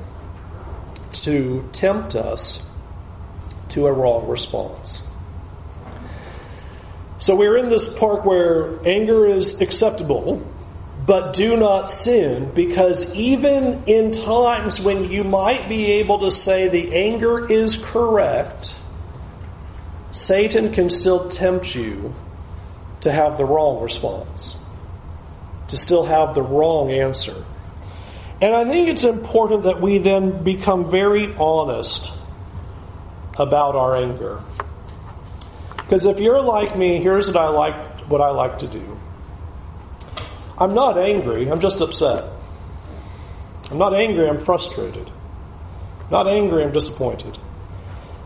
to 1.13 1.69
tempt 1.73 2.15
us 2.15 2.67
to 3.71 3.87
a 3.87 3.93
wrong 3.93 4.29
response. 4.29 5.03
So 7.19 7.37
we're 7.37 7.57
in 7.59 7.69
this 7.69 7.93
park 7.99 8.25
where 8.25 8.85
anger 8.87 9.27
is 9.27 9.61
acceptable, 9.61 10.47
but 11.07 11.35
do 11.35 11.57
not 11.57 11.89
sin, 11.89 12.51
because 12.55 13.15
even 13.15 13.85
in 13.87 14.13
times 14.13 14.81
when 14.81 15.11
you 15.11 15.25
might 15.25 15.69
be 15.69 15.93
able 15.93 16.21
to 16.21 16.31
say 16.31 16.69
the 16.69 16.95
anger 16.95 17.51
is 17.51 17.77
correct, 17.77 18.75
Satan 20.13 20.73
can 20.73 20.91
still 20.91 21.29
tempt 21.29 21.75
you 21.75 22.15
to 23.03 23.13
have 23.13 23.39
the 23.39 23.45
wrong 23.45 23.83
response, 23.83 24.57
to 25.69 25.77
still 25.77 26.05
have 26.05 26.35
the 26.35 26.43
wrong 26.43 26.91
answer. 26.91 27.45
And 28.41 28.55
I 28.55 28.69
think 28.69 28.89
it's 28.89 29.05
important 29.05 29.65
that 29.65 29.81
we 29.81 29.99
then 29.99 30.43
become 30.43 30.91
very 30.91 31.35
honest 31.37 32.11
about 33.39 33.77
our 33.77 33.97
anger. 33.97 34.41
Because 35.77 36.05
if 36.07 36.21
you're 36.21 36.41
like 36.41 36.77
me, 36.77 37.03
here's 37.03 37.29
what 37.29 37.37
I 37.37 37.49
like 37.49 37.75
what 38.11 38.21
I 38.21 38.31
like 38.31 38.59
to 38.59 38.67
do. 38.67 38.99
I'm 40.59 40.75
not 40.75 40.99
angry, 40.99 41.51
I'm 41.51 41.61
just 41.61 41.81
upset. 41.81 42.25
I'm 43.71 43.79
not 43.79 43.95
angry, 43.95 44.29
I'm 44.29 44.45
frustrated. 44.45 45.11
I'm 46.05 46.11
not 46.11 46.27
angry, 46.27 46.65
I'm 46.65 46.73
disappointed. 46.73 47.39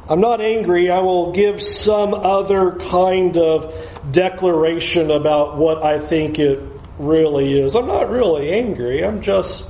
I'm 0.09 0.21
not 0.21 0.41
angry, 0.41 0.91
I 0.91 1.01
will 1.01 1.33
give 1.33 1.63
some 1.63 2.15
other 2.15 2.73
kind 2.73 3.37
of 3.37 3.75
declaration 4.11 5.11
about 5.11 5.57
what 5.57 5.83
I 5.83 5.99
think 5.99 6.39
it 6.39 6.61
really 6.99 7.61
is. 7.61 7.75
I'm 7.75 7.87
not 7.87 8.11
really 8.11 8.53
angry, 8.53 9.05
I'm 9.05 9.21
just 9.21 9.69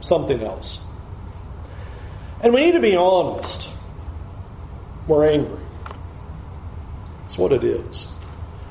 something 0.00 0.42
else. 0.42 0.80
And 2.42 2.52
we 2.52 2.66
need 2.66 2.72
to 2.72 2.80
be 2.80 2.96
honest. 2.96 3.70
We're 5.06 5.28
angry. 5.28 5.58
That's 7.20 7.36
what 7.36 7.52
it 7.52 7.64
is. 7.64 8.08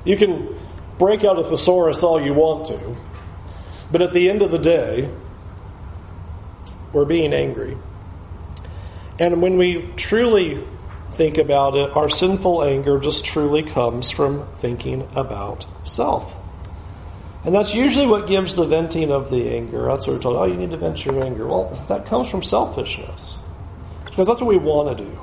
You 0.06 0.18
can 0.18 0.56
break 0.98 1.24
out 1.24 1.38
a 1.38 1.44
thesaurus 1.44 2.02
all 2.04 2.22
you 2.22 2.34
want 2.34 2.68
to, 2.68 2.96
but 3.92 4.02
at 4.02 4.14
the 4.14 4.30
end 4.30 4.42
of 4.42 4.52
the 4.52 4.58
day, 4.58 5.10
we're 6.94 7.06
being 7.06 7.34
angry. 7.34 7.78
And 9.20 9.42
when 9.42 9.58
we 9.58 9.92
truly 9.96 10.64
think 11.12 11.38
about 11.38 11.76
it, 11.76 11.96
our 11.96 12.10
sinful 12.10 12.64
anger 12.64 13.00
just 13.00 13.26
truly 13.26 13.64
comes 13.64 14.12
from 14.12 14.48
thinking 14.60 15.08
about 15.16 15.66
self. 15.84 16.34
And 17.48 17.56
that's 17.56 17.74
usually 17.74 18.06
what 18.06 18.28
gives 18.28 18.56
the 18.56 18.66
venting 18.66 19.10
of 19.10 19.30
the 19.30 19.56
anger. 19.56 19.84
That's 19.84 20.06
what 20.06 20.18
we're 20.18 20.22
told, 20.22 20.36
oh, 20.36 20.44
you 20.44 20.58
need 20.58 20.72
to 20.72 20.78
vent 20.78 21.06
your 21.06 21.24
anger. 21.24 21.48
Well, 21.48 21.82
that 21.88 22.06
comes 22.06 22.30
from 22.30 22.44
selfishness. 22.44 23.38
Because 24.04 24.28
that's 24.28 24.42
what 24.42 24.50
we 24.50 24.58
want 24.58 24.98
to 24.98 25.06
do. 25.06 25.18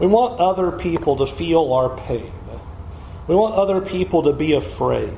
We 0.00 0.08
want 0.08 0.40
other 0.40 0.72
people 0.72 1.24
to 1.24 1.26
feel 1.36 1.72
our 1.72 1.96
pain. 1.98 2.32
We 3.28 3.36
want 3.36 3.54
other 3.54 3.80
people 3.80 4.24
to 4.24 4.32
be 4.32 4.54
afraid. 4.54 5.16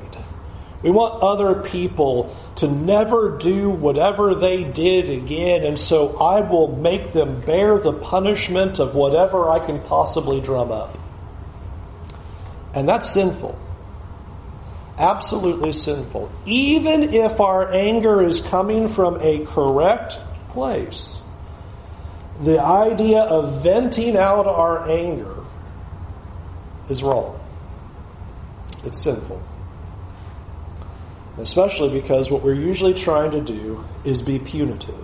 We 0.82 0.90
want 0.90 1.22
other 1.22 1.62
people 1.62 2.36
to 2.56 2.70
never 2.70 3.38
do 3.38 3.70
whatever 3.70 4.34
they 4.34 4.64
did 4.64 5.08
again, 5.08 5.64
and 5.64 5.80
so 5.80 6.18
I 6.18 6.42
will 6.42 6.76
make 6.76 7.14
them 7.14 7.40
bear 7.40 7.78
the 7.78 7.94
punishment 7.94 8.80
of 8.80 8.94
whatever 8.94 9.48
I 9.48 9.64
can 9.64 9.80
possibly 9.80 10.42
drum 10.42 10.72
up. 10.72 10.94
And 12.74 12.86
that's 12.86 13.10
sinful 13.10 13.58
absolutely 14.98 15.72
sinful. 15.72 16.30
Even 16.46 17.14
if 17.14 17.40
our 17.40 17.72
anger 17.72 18.22
is 18.22 18.40
coming 18.40 18.88
from 18.88 19.18
a 19.20 19.44
correct 19.46 20.18
place, 20.50 21.22
the 22.42 22.60
idea 22.60 23.20
of 23.20 23.62
venting 23.62 24.16
out 24.16 24.46
our 24.46 24.88
anger 24.88 25.34
is 26.88 27.02
wrong. 27.02 27.38
It's 28.84 29.02
sinful. 29.02 29.42
Especially 31.38 32.00
because 32.00 32.30
what 32.30 32.42
we're 32.42 32.54
usually 32.54 32.94
trying 32.94 33.30
to 33.32 33.40
do 33.40 33.84
is 34.04 34.22
be 34.22 34.38
punitive. 34.38 34.94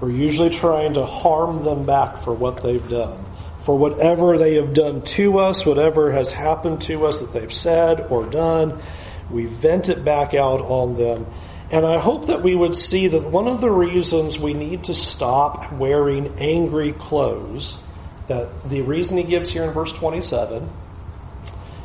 We're 0.00 0.10
usually 0.10 0.50
trying 0.50 0.94
to 0.94 1.04
harm 1.04 1.64
them 1.64 1.86
back 1.86 2.22
for 2.22 2.32
what 2.32 2.62
they've 2.62 2.88
done 2.88 3.25
for 3.66 3.76
whatever 3.76 4.38
they 4.38 4.54
have 4.54 4.74
done 4.74 5.02
to 5.02 5.40
us, 5.40 5.66
whatever 5.66 6.12
has 6.12 6.30
happened 6.30 6.80
to 6.82 7.04
us 7.04 7.18
that 7.18 7.32
they've 7.32 7.52
said 7.52 8.00
or 8.12 8.24
done. 8.24 8.80
We 9.28 9.46
vent 9.46 9.88
it 9.88 10.04
back 10.04 10.34
out 10.34 10.60
on 10.60 10.96
them. 10.96 11.26
And 11.72 11.84
I 11.84 11.98
hope 11.98 12.26
that 12.26 12.44
we 12.44 12.54
would 12.54 12.76
see 12.76 13.08
that 13.08 13.28
one 13.28 13.48
of 13.48 13.60
the 13.60 13.72
reasons 13.72 14.38
we 14.38 14.54
need 14.54 14.84
to 14.84 14.94
stop 14.94 15.72
wearing 15.72 16.36
angry 16.38 16.92
clothes, 16.92 17.82
that 18.28 18.68
the 18.68 18.82
reason 18.82 19.18
he 19.18 19.24
gives 19.24 19.50
here 19.50 19.64
in 19.64 19.72
verse 19.72 19.92
27, 19.92 20.70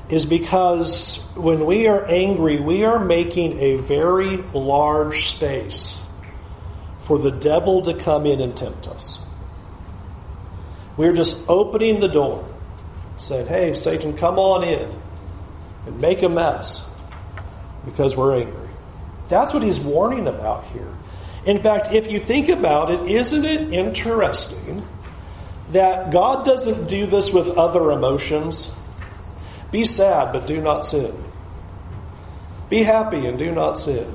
is 0.10 0.28
because 0.28 1.17
when 1.36 1.65
we 1.65 1.88
are 1.88 2.06
angry, 2.06 2.60
we 2.60 2.84
are 2.84 3.04
making 3.04 3.58
a 3.58 3.78
very 3.78 4.38
large 4.54 5.30
space 5.30 6.06
for 7.06 7.17
the 7.17 7.32
devil 7.32 7.82
to 7.82 7.96
come 7.96 8.28
in 8.28 8.39
and 8.39 8.56
tempt 8.56 8.88
us. 8.88 9.20
We're 11.02 11.14
just 11.14 11.50
opening 11.50 12.00
the 12.00 12.08
door, 12.08 12.48
saying, 13.18 13.48
Hey, 13.48 13.74
Satan, 13.74 14.16
come 14.16 14.38
on 14.38 14.64
in 14.64 14.88
and 15.88 16.00
make 16.00 16.22
a 16.22 16.30
mess 16.30 16.88
because 17.86 18.16
we're 18.16 18.40
angry. 18.40 18.70
That's 19.28 19.52
what 19.52 19.64
he's 19.64 19.80
warning 19.80 20.28
about 20.28 20.64
here. 20.68 20.94
In 21.48 21.58
fact, 21.58 21.92
if 21.92 22.12
you 22.12 22.20
think 22.20 22.50
about 22.50 22.92
it, 22.92 23.08
isn't 23.08 23.44
it 23.44 23.74
interesting 23.74 24.86
that 25.72 26.12
God 26.12 26.46
doesn't 26.46 26.86
do 26.86 27.08
this 27.08 27.34
with 27.34 27.48
other 27.48 27.90
emotions? 27.90 28.72
Be 29.72 29.86
sad, 29.86 30.32
but 30.32 30.46
do 30.46 30.62
not 30.62 30.86
sin. 30.86 31.16
Be 32.70 32.84
happy 32.84 33.26
and 33.26 33.40
do 33.40 33.52
not 33.52 33.80
sin. 33.80 34.06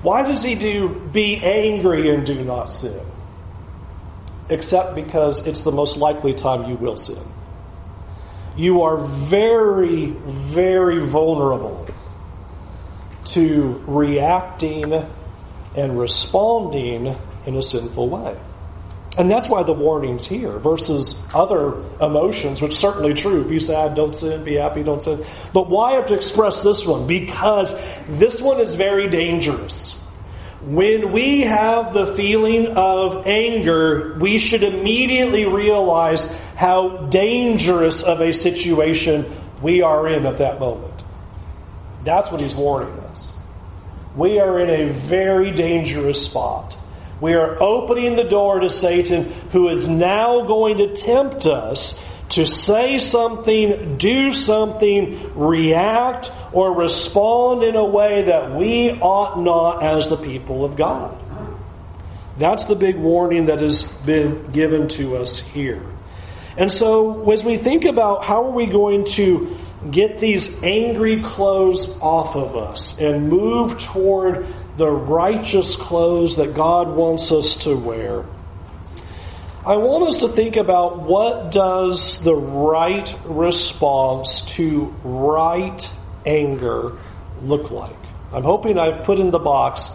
Why 0.00 0.22
does 0.22 0.42
he 0.42 0.54
do 0.54 0.88
be 1.12 1.36
angry 1.44 2.08
and 2.08 2.24
do 2.24 2.42
not 2.42 2.70
sin? 2.70 3.04
Except 4.48 4.94
because 4.94 5.46
it's 5.46 5.62
the 5.62 5.72
most 5.72 5.96
likely 5.96 6.34
time 6.34 6.70
you 6.70 6.76
will 6.76 6.96
sin. 6.96 7.22
You 8.56 8.82
are 8.82 8.96
very, 8.96 10.06
very 10.06 11.00
vulnerable 11.00 11.86
to 13.26 13.82
reacting 13.86 14.94
and 15.74 15.98
responding 15.98 17.14
in 17.44 17.56
a 17.56 17.62
sinful 17.62 18.08
way. 18.08 18.36
And 19.18 19.30
that's 19.30 19.48
why 19.48 19.62
the 19.62 19.72
warning's 19.72 20.26
here 20.26 20.58
versus 20.58 21.22
other 21.34 21.82
emotions, 22.00 22.60
which 22.60 22.74
certainly 22.74 23.14
true. 23.14 23.44
Be 23.44 23.60
sad, 23.60 23.94
don't 23.94 24.14
sin. 24.14 24.44
Be 24.44 24.54
happy, 24.54 24.82
don't 24.82 25.02
sin. 25.02 25.24
But 25.54 25.70
why 25.70 25.92
have 25.92 26.06
to 26.08 26.14
express 26.14 26.62
this 26.62 26.84
one? 26.84 27.06
Because 27.06 27.80
this 28.08 28.42
one 28.42 28.60
is 28.60 28.74
very 28.74 29.08
dangerous. 29.08 30.02
When 30.66 31.12
we 31.12 31.42
have 31.42 31.94
the 31.94 32.08
feeling 32.16 32.76
of 32.76 33.24
anger, 33.24 34.16
we 34.18 34.38
should 34.38 34.64
immediately 34.64 35.46
realize 35.46 36.28
how 36.56 37.06
dangerous 37.06 38.02
of 38.02 38.20
a 38.20 38.32
situation 38.32 39.32
we 39.62 39.82
are 39.82 40.08
in 40.08 40.26
at 40.26 40.38
that 40.38 40.58
moment. 40.58 41.04
That's 42.02 42.32
what 42.32 42.40
he's 42.40 42.56
warning 42.56 42.98
us. 42.98 43.32
We 44.16 44.40
are 44.40 44.58
in 44.58 44.68
a 44.68 44.92
very 44.92 45.52
dangerous 45.52 46.24
spot. 46.24 46.76
We 47.20 47.34
are 47.34 47.62
opening 47.62 48.16
the 48.16 48.24
door 48.24 48.58
to 48.58 48.68
Satan, 48.68 49.30
who 49.52 49.68
is 49.68 49.86
now 49.86 50.46
going 50.46 50.78
to 50.78 50.96
tempt 50.96 51.46
us 51.46 51.96
to 52.30 52.44
say 52.44 52.98
something, 52.98 53.98
do 53.98 54.32
something, 54.32 55.34
react, 55.34 56.32
or 56.52 56.72
respond 56.74 57.62
in 57.62 57.76
a 57.76 57.84
way 57.84 58.22
that 58.22 58.54
we 58.54 58.92
ought 58.92 59.40
not 59.40 59.82
as 59.82 60.08
the 60.08 60.16
people 60.16 60.64
of 60.64 60.76
God. 60.76 61.22
That's 62.36 62.64
the 62.64 62.74
big 62.74 62.96
warning 62.96 63.46
that 63.46 63.60
has 63.60 63.82
been 63.82 64.50
given 64.52 64.88
to 64.88 65.16
us 65.16 65.38
here. 65.38 65.82
And 66.58 66.70
so, 66.70 67.30
as 67.30 67.44
we 67.44 67.56
think 67.58 67.84
about 67.84 68.24
how 68.24 68.44
are 68.44 68.50
we 68.50 68.66
going 68.66 69.04
to 69.04 69.56
get 69.90 70.20
these 70.20 70.62
angry 70.62 71.20
clothes 71.20 72.00
off 72.00 72.34
of 72.34 72.56
us 72.56 72.98
and 72.98 73.28
move 73.28 73.80
toward 73.80 74.46
the 74.76 74.90
righteous 74.90 75.76
clothes 75.76 76.36
that 76.36 76.54
God 76.54 76.88
wants 76.88 77.30
us 77.32 77.56
to 77.64 77.76
wear. 77.76 78.24
I 79.66 79.76
want 79.78 80.04
us 80.04 80.18
to 80.18 80.28
think 80.28 80.54
about 80.54 81.02
what 81.02 81.50
does 81.50 82.22
the 82.22 82.36
right 82.36 83.12
response 83.24 84.42
to 84.52 84.94
right 85.02 85.90
anger 86.24 86.92
look 87.42 87.72
like. 87.72 87.96
I'm 88.32 88.44
hoping 88.44 88.78
I've 88.78 89.02
put 89.02 89.18
in 89.18 89.30
the 89.30 89.40
box 89.40 89.90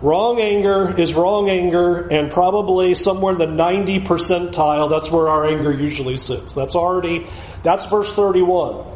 wrong 0.00 0.40
anger 0.40 0.98
is 0.98 1.14
wrong 1.14 1.48
anger 1.48 2.08
and 2.08 2.32
probably 2.32 2.94
somewhere 2.94 3.34
in 3.34 3.38
the 3.38 3.46
90 3.46 4.00
percentile 4.00 4.90
that's 4.90 5.10
where 5.10 5.28
our 5.28 5.46
anger 5.46 5.72
usually 5.72 6.16
sits. 6.16 6.54
That's 6.54 6.74
already 6.74 7.26
that's 7.62 7.84
verse 7.84 8.12
31. 8.14 8.86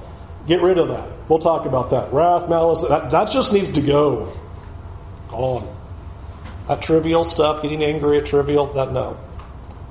Get 0.47 0.63
rid 0.63 0.79
of 0.79 0.89
that. 0.89 1.11
We'll 1.29 1.41
talk 1.41 1.67
about 1.67 1.91
that. 1.91 2.13
Wrath, 2.13 2.49
malice, 2.49 2.89
that, 2.89 3.11
that 3.11 3.31
just 3.31 3.53
needs 3.53 3.71
to 3.71 3.83
go 3.83 4.33
Gone. 5.29 5.69
That 6.69 6.81
trivial 6.83 7.25
stuff, 7.25 7.63
getting 7.63 7.83
angry 7.83 8.19
at 8.19 8.27
trivial, 8.27 8.73
that 8.73 8.93
no. 8.93 9.19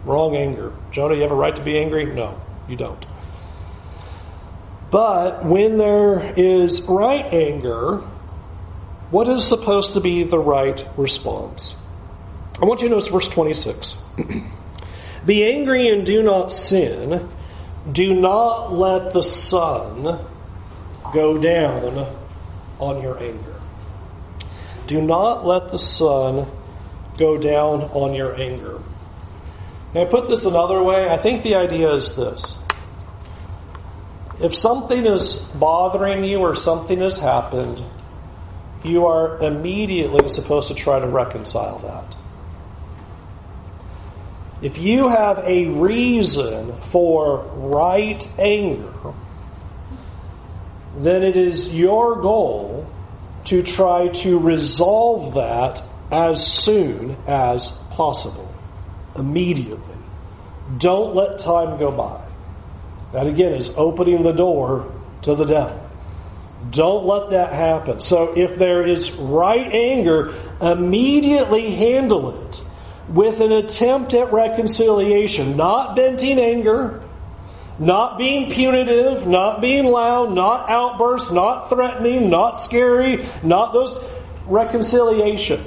Wrong 0.06 0.36
anger. 0.36 0.72
Jonah, 0.92 1.16
you 1.16 1.22
have 1.24 1.32
a 1.32 1.36
right 1.36 1.56
to 1.56 1.64
be 1.64 1.78
angry? 1.78 2.06
No, 2.06 2.40
you 2.70 2.76
don't. 2.76 3.04
But 4.92 5.44
when 5.44 5.78
there 5.78 6.34
is 6.38 6.84
right 6.88 7.26
anger, 7.26 7.98
what 9.10 9.28
is 9.28 9.48
supposed 9.48 9.94
to 9.94 10.02
be 10.02 10.24
the 10.24 10.40
right 10.40 10.86
response? 10.96 11.76
I 12.62 12.66
want 12.66 12.82
you 12.82 12.88
to 12.88 12.96
notice 12.96 13.08
verse 13.08 13.28
26. 13.28 13.96
be 15.26 15.44
angry 15.44 15.90
and 15.90 16.06
do 16.06 16.24
not 16.24 16.52
sin. 16.52 17.28
Do 17.92 18.14
not 18.14 18.74
let 18.74 19.12
the 19.12 19.24
sun 19.24 20.20
go 21.14 21.38
down 21.38 22.16
on 22.80 23.02
your 23.02 23.22
anger. 23.22 23.56
Do 24.88 25.02
not 25.02 25.46
let 25.46 25.70
the 25.70 25.80
sun 25.80 26.48
go 27.18 27.38
down 27.38 27.82
on 27.82 28.14
your 28.14 28.40
anger. 28.40 28.80
Can 29.96 30.06
I 30.06 30.10
put 30.10 30.28
this 30.28 30.44
another 30.44 30.84
way? 30.84 31.10
I 31.10 31.16
think 31.16 31.42
the 31.44 31.56
idea 31.56 31.90
is 31.94 32.18
this. 32.18 32.60
If 34.42 34.54
something 34.54 35.06
is 35.06 35.36
bothering 35.36 36.26
you 36.26 36.40
or 36.40 36.54
something 36.54 37.00
has 37.00 37.18
happened, 37.18 37.82
you 38.84 39.06
are 39.06 39.42
immediately 39.42 40.28
supposed 40.28 40.68
to 40.68 40.74
try 40.74 41.00
to 41.00 41.08
reconcile 41.08 41.80
that. 41.80 42.18
If 44.62 44.78
you 44.78 45.08
have 45.08 45.38
a 45.46 45.68
reason 45.68 46.82
for 46.82 47.46
right 47.56 48.28
anger, 48.38 49.14
then 50.98 51.24
it 51.24 51.38
is 51.38 51.74
your 51.74 52.22
goal 52.22 52.86
to 53.46 53.64
try 53.64 54.10
to 54.10 54.40
resolve 54.40 55.36
that 55.36 55.82
as 56.12 56.46
soon 56.46 57.16
as 57.28 57.72
possible, 57.92 58.45
immediately. 59.16 59.96
Don't 60.78 61.16
let 61.16 61.40
time 61.40 61.78
go 61.78 61.92
by. 61.92 62.22
That 63.14 63.28
again 63.28 63.54
is 63.54 63.72
opening 63.78 64.24
the 64.24 64.34
door 64.34 64.92
to 65.22 65.36
the 65.36 65.46
devil. 65.46 65.82
Don't 66.72 67.06
let 67.06 67.30
that 67.30 67.54
happen. 67.54 68.00
So 68.00 68.36
if 68.36 68.56
there 68.58 68.86
is 68.86 69.12
right 69.12 69.72
anger, 69.72 70.34
immediately 70.62 71.72
handle 71.72 72.42
it 72.42 72.64
with 73.10 73.40
an 73.40 73.52
attempt 73.52 74.14
at 74.14 74.34
reconciliation, 74.34 75.56
not 75.56 75.96
venting 75.96 76.40
anger, 76.40 77.02
not 77.78 78.18
being 78.18 78.50
punitive, 78.50 79.28
not 79.28 79.62
being 79.62 79.86
loud, 79.86 80.34
not 80.34 80.70
outbursts, 80.70 81.32
not 81.32 81.70
threatening, 81.70 82.30
not 82.30 82.54
scary, 82.54 83.26
not 83.44 83.74
those 83.74 84.04
reconciliation. 84.48 85.64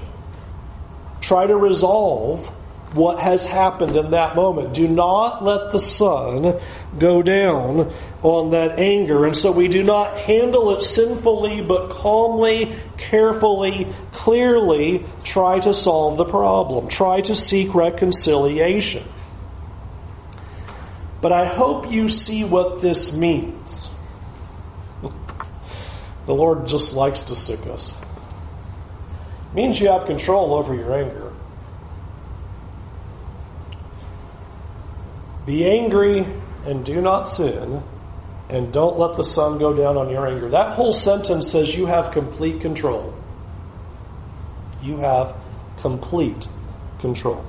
Try 1.21 1.47
to 1.47 1.57
resolve 1.57 2.55
what 2.95 3.19
has 3.19 3.45
happened 3.45 3.97
in 3.97 4.13
that 4.13 4.35
moment. 4.35 4.75
Do 4.75 4.89
not 4.89 5.45
let 5.45 5.73
the 5.73 5.81
sun 5.81 6.59
go 6.99 7.23
down 7.23 7.93
on 8.23 8.51
that 8.51 8.79
anger. 8.79 9.27
And 9.27 9.37
so 9.37 9.53
we 9.53 9.69
do 9.69 9.83
not 9.83 10.17
handle 10.17 10.77
it 10.77 10.83
sinfully, 10.83 11.61
but 11.61 11.91
calmly, 11.91 12.75
carefully, 12.97 13.93
clearly 14.13 15.05
try 15.23 15.61
to 15.61 15.75
solve 15.75 16.17
the 16.17 16.25
problem. 16.25 16.89
Try 16.89 17.21
to 17.23 17.37
seek 17.37 17.75
reconciliation. 17.75 19.05
But 21.21 21.33
I 21.33 21.47
hope 21.47 21.91
you 21.91 22.09
see 22.09 22.45
what 22.45 22.81
this 22.81 23.17
means. 23.17 23.91
The 26.27 26.35
Lord 26.35 26.67
just 26.67 26.95
likes 26.95 27.23
to 27.25 27.35
stick 27.35 27.67
us. 27.67 27.95
It 29.51 29.55
means 29.55 29.81
you 29.81 29.89
have 29.89 30.05
control 30.07 30.55
over 30.55 30.75
your 30.75 30.95
anger. 30.95 31.28
Be 35.49 35.65
angry 35.65 36.27
and 36.67 36.85
do 36.85 37.01
not 37.01 37.23
sin, 37.27 37.83
and 38.51 38.71
don't 38.71 38.99
let 38.99 39.17
the 39.17 39.25
sun 39.25 39.59
go 39.59 39.73
down 39.73 39.97
on 39.97 40.11
your 40.11 40.29
anger. 40.29 40.51
That 40.51 40.75
whole 40.75 40.93
sentence 40.93 41.51
says 41.51 41.75
you 41.75 41.87
have 41.87 42.13
complete 42.13 42.61
control. 42.61 43.15
You 44.83 44.99
have 44.99 45.35
complete 45.81 46.47
control. 47.01 47.47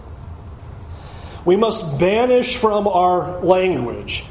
We 1.43 1.57
must 1.57 1.99
banish 1.99 2.55
from 2.55 2.87
our 2.87 3.41
language. 3.41 4.23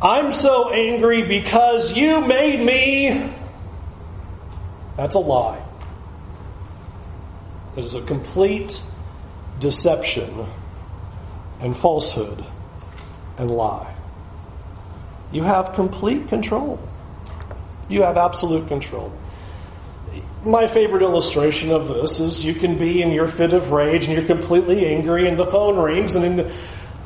I'm 0.00 0.32
so 0.32 0.70
angry 0.70 1.22
because 1.24 1.94
you 1.94 2.22
made 2.22 2.64
me. 2.64 3.30
That's 4.96 5.16
a 5.16 5.18
lie. 5.18 5.62
That 7.74 7.84
is 7.84 7.94
a 7.94 8.00
complete 8.00 8.82
deception 9.58 10.46
and 11.60 11.76
falsehood 11.76 12.42
and 13.40 13.50
lie. 13.50 13.94
You 15.32 15.42
have 15.42 15.72
complete 15.74 16.28
control. 16.28 16.78
You 17.88 18.02
have 18.02 18.16
absolute 18.16 18.68
control. 18.68 19.12
My 20.44 20.66
favorite 20.66 21.02
illustration 21.02 21.70
of 21.70 21.88
this 21.88 22.20
is 22.20 22.44
you 22.44 22.54
can 22.54 22.76
be 22.78 23.02
in 23.02 23.10
your 23.10 23.26
fit 23.26 23.52
of 23.52 23.70
rage 23.70 24.06
and 24.06 24.16
you're 24.16 24.26
completely 24.26 24.86
angry 24.86 25.26
and 25.26 25.38
the 25.38 25.46
phone 25.46 25.78
rings 25.78 26.16
and 26.16 26.40
in, 26.40 26.50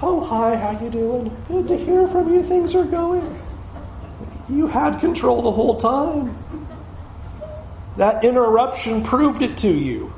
oh 0.03 0.20
hi 0.20 0.57
how 0.57 0.79
you 0.83 0.90
doing? 0.90 1.37
Good 1.49 1.68
to 1.68 1.77
hear 1.77 2.07
from 2.09 2.33
you. 2.33 2.42
Things 2.42 2.75
are 2.75 2.85
going. 2.85 3.40
You 4.49 4.66
had 4.66 5.01
control 5.01 5.42
the 5.42 5.53
whole 5.53 5.79
time. 5.79 6.37
That 7.97 8.25
interruption 8.25 9.03
proved 9.03 9.42
it 9.42 9.59
to 9.59 9.73
you. 9.73 10.12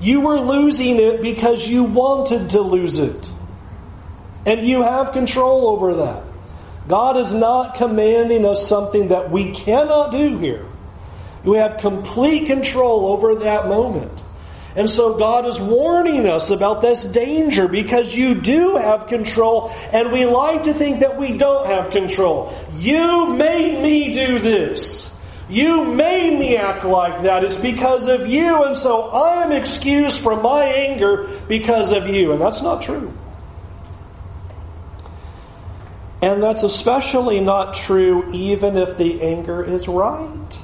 You 0.00 0.20
were 0.20 0.38
losing 0.38 0.96
it 0.96 1.22
because 1.22 1.66
you 1.66 1.84
wanted 1.84 2.50
to 2.50 2.60
lose 2.60 2.98
it 2.98 3.30
and 4.46 4.66
you 4.66 4.82
have 4.82 5.12
control 5.12 5.68
over 5.68 5.94
that 5.94 6.22
god 6.88 7.16
is 7.16 7.32
not 7.32 7.74
commanding 7.74 8.44
us 8.44 8.68
something 8.68 9.08
that 9.08 9.30
we 9.30 9.52
cannot 9.52 10.10
do 10.12 10.38
here 10.38 10.66
We 11.44 11.58
have 11.58 11.76
complete 11.78 12.46
control 12.46 13.06
over 13.08 13.34
that 13.36 13.68
moment. 13.68 14.24
And 14.76 14.90
so 14.90 15.16
God 15.18 15.46
is 15.46 15.60
warning 15.60 16.26
us 16.26 16.50
about 16.50 16.80
this 16.80 17.04
danger 17.04 17.68
because 17.68 18.14
you 18.14 18.34
do 18.34 18.76
have 18.76 19.06
control 19.06 19.70
and 19.92 20.10
we 20.10 20.24
like 20.24 20.64
to 20.64 20.74
think 20.74 21.00
that 21.00 21.16
we 21.16 21.36
don't 21.36 21.66
have 21.66 21.90
control. 21.90 22.52
You 22.72 23.28
made 23.28 23.80
me 23.80 24.12
do 24.12 24.40
this. 24.40 25.14
You 25.48 25.84
made 25.84 26.36
me 26.36 26.56
act 26.56 26.84
like 26.84 27.22
that. 27.22 27.44
It's 27.44 27.60
because 27.60 28.08
of 28.08 28.26
you 28.26 28.64
and 28.64 28.74
so 28.74 29.10
I 29.10 29.44
am 29.44 29.52
excused 29.52 30.20
from 30.20 30.42
my 30.42 30.64
anger 30.64 31.28
because 31.46 31.92
of 31.92 32.08
you. 32.08 32.32
And 32.32 32.40
that's 32.40 32.62
not 32.62 32.82
true. 32.82 33.12
And 36.24 36.42
that's 36.42 36.62
especially 36.62 37.40
not 37.40 37.74
true 37.74 38.30
even 38.32 38.78
if 38.78 38.96
the 38.96 39.20
anger 39.20 39.62
is 39.62 39.86
right. 39.86 40.58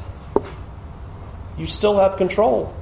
You 1.58 1.66
still 1.66 1.98
have 1.98 2.16
control. 2.16 2.74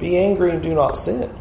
Be 0.00 0.18
angry 0.18 0.50
and 0.50 0.60
do 0.60 0.74
not 0.74 0.98
sin. 0.98 1.32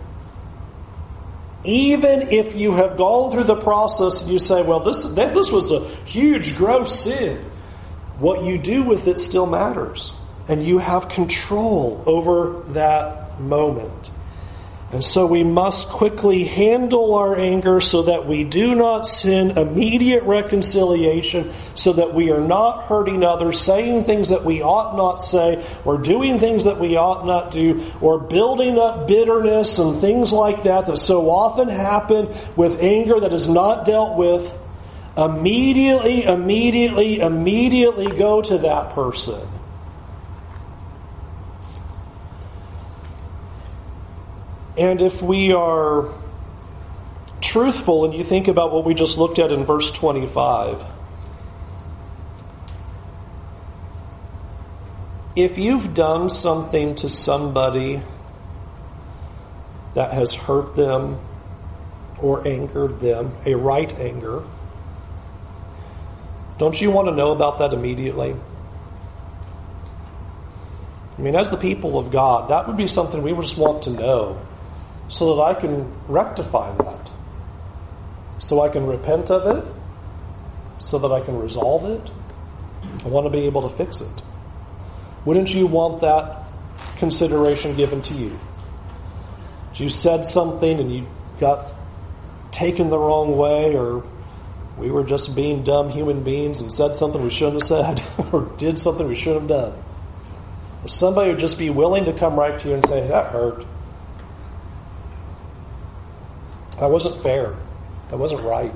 Even 1.63 2.29
if 2.29 2.55
you 2.55 2.73
have 2.73 2.95
gone 2.95 3.31
through 3.31 3.45
the 3.45 3.55
process 3.55 4.21
and 4.21 4.31
you 4.31 4.37
say, 4.37 4.61
well, 4.61 4.81
this, 4.81 5.03
this 5.15 5.51
was 5.51 5.71
a 5.71 5.83
huge, 6.05 6.55
gross 6.55 7.03
sin, 7.03 7.43
what 8.19 8.43
you 8.43 8.59
do 8.59 8.83
with 8.83 9.07
it 9.07 9.17
still 9.17 9.47
matters. 9.47 10.13
And 10.47 10.63
you 10.63 10.77
have 10.77 11.09
control 11.09 12.03
over 12.05 12.61
that 12.73 13.41
moment. 13.41 14.10
And 14.91 15.05
so 15.05 15.25
we 15.25 15.45
must 15.45 15.87
quickly 15.87 16.43
handle 16.43 17.15
our 17.15 17.37
anger 17.39 17.79
so 17.79 18.03
that 18.03 18.25
we 18.25 18.43
do 18.43 18.75
not 18.75 19.07
sin, 19.07 19.57
immediate 19.57 20.23
reconciliation, 20.23 21.53
so 21.75 21.93
that 21.93 22.13
we 22.13 22.29
are 22.31 22.41
not 22.41 22.83
hurting 22.83 23.23
others, 23.23 23.61
saying 23.61 24.03
things 24.03 24.29
that 24.29 24.43
we 24.43 24.61
ought 24.61 24.97
not 24.97 25.23
say, 25.23 25.65
or 25.85 25.97
doing 25.97 26.39
things 26.39 26.65
that 26.65 26.77
we 26.77 26.97
ought 26.97 27.25
not 27.25 27.51
do, 27.51 27.89
or 28.01 28.19
building 28.19 28.77
up 28.77 29.07
bitterness 29.07 29.79
and 29.79 30.01
things 30.01 30.33
like 30.33 30.63
that 30.63 30.87
that 30.87 30.97
so 30.97 31.29
often 31.29 31.69
happen 31.69 32.27
with 32.57 32.81
anger 32.81 33.17
that 33.17 33.31
is 33.31 33.47
not 33.47 33.85
dealt 33.85 34.17
with. 34.17 34.53
Immediately, 35.17 36.23
immediately, 36.25 37.19
immediately 37.21 38.07
go 38.07 38.41
to 38.41 38.57
that 38.57 38.89
person 38.93 39.39
And 44.81 44.99
if 44.99 45.21
we 45.21 45.53
are 45.53 46.11
truthful 47.39 48.03
and 48.03 48.15
you 48.15 48.23
think 48.23 48.47
about 48.47 48.73
what 48.73 48.83
we 48.83 48.95
just 48.95 49.19
looked 49.19 49.37
at 49.37 49.51
in 49.51 49.63
verse 49.63 49.91
25, 49.91 50.83
if 55.35 55.59
you've 55.59 55.93
done 55.93 56.31
something 56.31 56.95
to 56.95 57.11
somebody 57.11 58.01
that 59.93 60.13
has 60.13 60.33
hurt 60.33 60.75
them 60.75 61.19
or 62.19 62.47
angered 62.47 62.99
them, 63.01 63.35
a 63.45 63.53
right 63.53 63.93
anger, 63.99 64.41
don't 66.57 66.81
you 66.81 66.89
want 66.89 67.07
to 67.07 67.13
know 67.13 67.29
about 67.29 67.59
that 67.59 67.73
immediately? 67.73 68.35
I 71.19 71.21
mean, 71.21 71.35
as 71.35 71.51
the 71.51 71.57
people 71.57 71.99
of 71.99 72.09
God, 72.09 72.49
that 72.49 72.65
would 72.65 72.77
be 72.77 72.87
something 72.87 73.21
we 73.21 73.31
would 73.31 73.43
just 73.43 73.59
want 73.59 73.83
to 73.83 73.91
know 73.91 74.41
so 75.11 75.35
that 75.35 75.41
I 75.41 75.53
can 75.53 75.91
rectify 76.07 76.73
that, 76.77 77.11
so 78.39 78.61
I 78.61 78.69
can 78.69 78.87
repent 78.87 79.29
of 79.29 79.57
it, 79.57 79.73
so 80.79 80.97
that 80.99 81.11
I 81.11 81.19
can 81.19 81.37
resolve 81.37 81.83
it. 81.83 82.11
I 83.03 83.09
want 83.09 83.25
to 83.25 83.29
be 83.29 83.39
able 83.39 83.69
to 83.69 83.75
fix 83.75 83.99
it. 83.99 84.21
Wouldn't 85.25 85.53
you 85.53 85.67
want 85.67 85.99
that 85.99 86.43
consideration 86.95 87.75
given 87.75 88.01
to 88.03 88.13
you? 88.13 88.39
You 89.75 89.89
said 89.89 90.25
something 90.25 90.79
and 90.79 90.95
you 90.95 91.07
got 91.39 91.73
taken 92.51 92.89
the 92.89 92.97
wrong 92.97 93.35
way, 93.35 93.75
or 93.75 94.03
we 94.77 94.91
were 94.91 95.03
just 95.03 95.35
being 95.35 95.63
dumb 95.63 95.89
human 95.89 96.23
beings 96.23 96.61
and 96.61 96.71
said 96.71 96.95
something 96.95 97.21
we 97.21 97.31
shouldn't 97.31 97.61
have 97.61 97.67
said, 97.97 98.03
or 98.31 98.45
did 98.57 98.79
something 98.79 99.07
we 99.07 99.15
shouldn't 99.15 99.49
have 99.49 99.73
done. 99.73 99.83
Somebody 100.87 101.31
would 101.31 101.39
just 101.39 101.57
be 101.57 101.69
willing 101.69 102.05
to 102.05 102.13
come 102.13 102.39
right 102.39 102.57
to 102.61 102.67
you 102.69 102.75
and 102.75 102.85
say, 102.87 103.07
That 103.09 103.31
hurt. 103.31 103.65
That 106.81 106.89
wasn't 106.89 107.21
fair. 107.21 107.53
That 108.09 108.17
wasn't 108.17 108.41
right. 108.41 108.73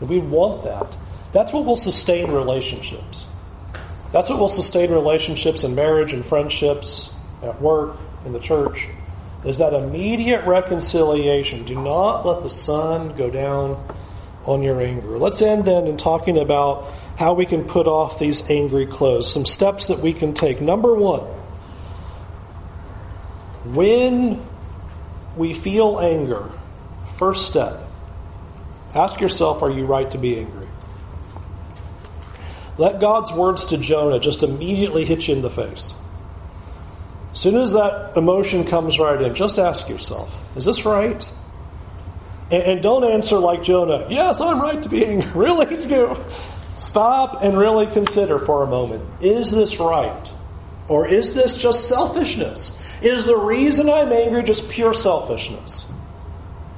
And 0.00 0.08
we 0.08 0.18
want 0.18 0.64
that. 0.64 0.96
That's 1.32 1.52
what 1.52 1.64
will 1.64 1.76
sustain 1.76 2.32
relationships. 2.32 3.28
That's 4.10 4.28
what 4.28 4.40
will 4.40 4.48
sustain 4.48 4.90
relationships 4.90 5.62
in 5.62 5.76
marriage 5.76 6.12
and 6.12 6.26
friendships, 6.26 7.14
at 7.40 7.62
work, 7.62 7.96
in 8.24 8.32
the 8.32 8.40
church, 8.40 8.88
is 9.44 9.58
that 9.58 9.74
immediate 9.74 10.44
reconciliation. 10.44 11.64
Do 11.64 11.80
not 11.80 12.26
let 12.26 12.42
the 12.42 12.50
sun 12.50 13.16
go 13.16 13.30
down 13.30 13.80
on 14.44 14.62
your 14.62 14.80
anger. 14.80 15.18
Let's 15.18 15.40
end 15.42 15.66
then 15.66 15.86
in 15.86 15.96
talking 15.96 16.36
about 16.36 16.92
how 17.16 17.34
we 17.34 17.46
can 17.46 17.62
put 17.62 17.86
off 17.86 18.18
these 18.18 18.50
angry 18.50 18.86
clothes. 18.86 19.32
Some 19.32 19.46
steps 19.46 19.86
that 19.86 20.00
we 20.00 20.12
can 20.12 20.34
take. 20.34 20.60
Number 20.60 20.96
one, 20.96 21.20
when 23.72 24.44
we 25.36 25.52
feel 25.54 26.00
anger, 26.00 26.50
first 27.18 27.48
step 27.48 27.86
ask 28.96 29.20
yourself 29.20 29.62
are 29.62 29.70
you 29.70 29.84
right 29.84 30.10
to 30.10 30.18
be 30.18 30.38
angry? 30.38 30.66
Let 32.78 33.00
God's 33.00 33.32
words 33.32 33.66
to 33.66 33.78
Jonah 33.78 34.18
just 34.18 34.42
immediately 34.42 35.04
hit 35.04 35.28
you 35.28 35.34
in 35.34 35.42
the 35.42 35.50
face. 35.50 35.94
As 37.32 37.40
soon 37.40 37.56
as 37.56 37.72
that 37.72 38.16
emotion 38.16 38.66
comes 38.66 38.98
right 38.98 39.20
in, 39.20 39.34
just 39.34 39.58
ask 39.58 39.88
yourself, 39.88 40.34
is 40.56 40.64
this 40.64 40.84
right? 40.84 41.26
And, 42.50 42.62
and 42.62 42.82
don't 42.82 43.04
answer 43.04 43.38
like 43.38 43.62
Jonah, 43.62 44.06
yes, 44.10 44.40
I'm 44.40 44.60
right 44.60 44.82
to 44.82 44.88
be 44.88 45.04
angry. 45.04 45.30
Really? 45.34 46.16
Stop 46.76 47.42
and 47.42 47.56
really 47.56 47.86
consider 47.86 48.38
for 48.38 48.62
a 48.62 48.66
moment, 48.66 49.02
is 49.22 49.50
this 49.50 49.78
right? 49.78 50.32
Or 50.88 51.08
is 51.08 51.34
this 51.34 51.60
just 51.60 51.88
selfishness? 51.88 52.78
Is 53.02 53.24
the 53.24 53.36
reason 53.36 53.90
I'm 53.90 54.12
angry 54.12 54.42
just 54.42 54.70
pure 54.70 54.94
selfishness? 54.94 55.90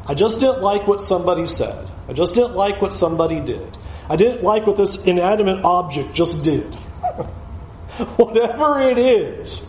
I 0.07 0.15
just 0.15 0.41
didn't 0.41 0.63
like 0.63 0.87
what 0.87 1.01
somebody 1.01 1.47
said. 1.47 1.91
I 2.09 2.13
just 2.15 2.35
didn't 2.35 2.55
like 2.55 2.81
what 2.81 2.93
somebody 2.93 3.41
did. 3.41 3.77
I 4.09 4.17
didn't 4.17 4.43
like 4.43 4.67
what 4.67 4.77
this 4.77 5.05
inanimate 5.05 5.65
object 5.65 6.15
just 6.15 6.43
did. 6.43 6.75
Whatever 8.17 8.81
it 8.81 8.99
is, 8.99 9.67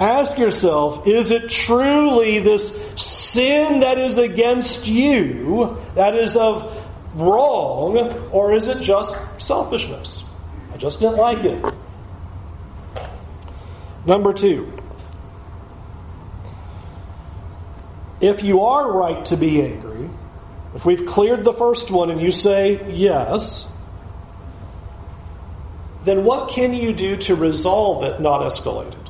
ask 0.00 0.38
yourself, 0.38 1.06
is 1.06 1.30
it 1.30 1.48
truly 1.48 2.40
this 2.40 2.74
sin 3.00 3.80
that 3.80 3.96
is 3.98 4.18
against 4.18 4.88
you, 4.88 5.78
that 5.94 6.16
is 6.16 6.36
of 6.36 6.72
wrong, 7.14 7.96
or 8.32 8.52
is 8.52 8.66
it 8.66 8.80
just 8.80 9.16
selfishness? 9.40 10.24
I 10.72 10.76
just 10.76 10.98
didn't 10.98 11.16
like 11.16 11.44
it. 11.44 11.74
Number 14.04 14.32
two, 14.32 14.73
if 18.24 18.42
you 18.42 18.62
are 18.62 18.90
right 18.90 19.22
to 19.26 19.36
be 19.36 19.60
angry, 19.60 20.08
if 20.74 20.86
we've 20.86 21.04
cleared 21.04 21.44
the 21.44 21.52
first 21.52 21.90
one 21.90 22.10
and 22.10 22.22
you 22.22 22.32
say 22.32 22.90
yes, 22.90 23.66
then 26.04 26.24
what 26.24 26.48
can 26.48 26.72
you 26.72 26.94
do 26.94 27.18
to 27.18 27.34
resolve 27.34 28.02
it, 28.04 28.20
not 28.20 28.40
escalate 28.40 28.92
it? 28.92 29.08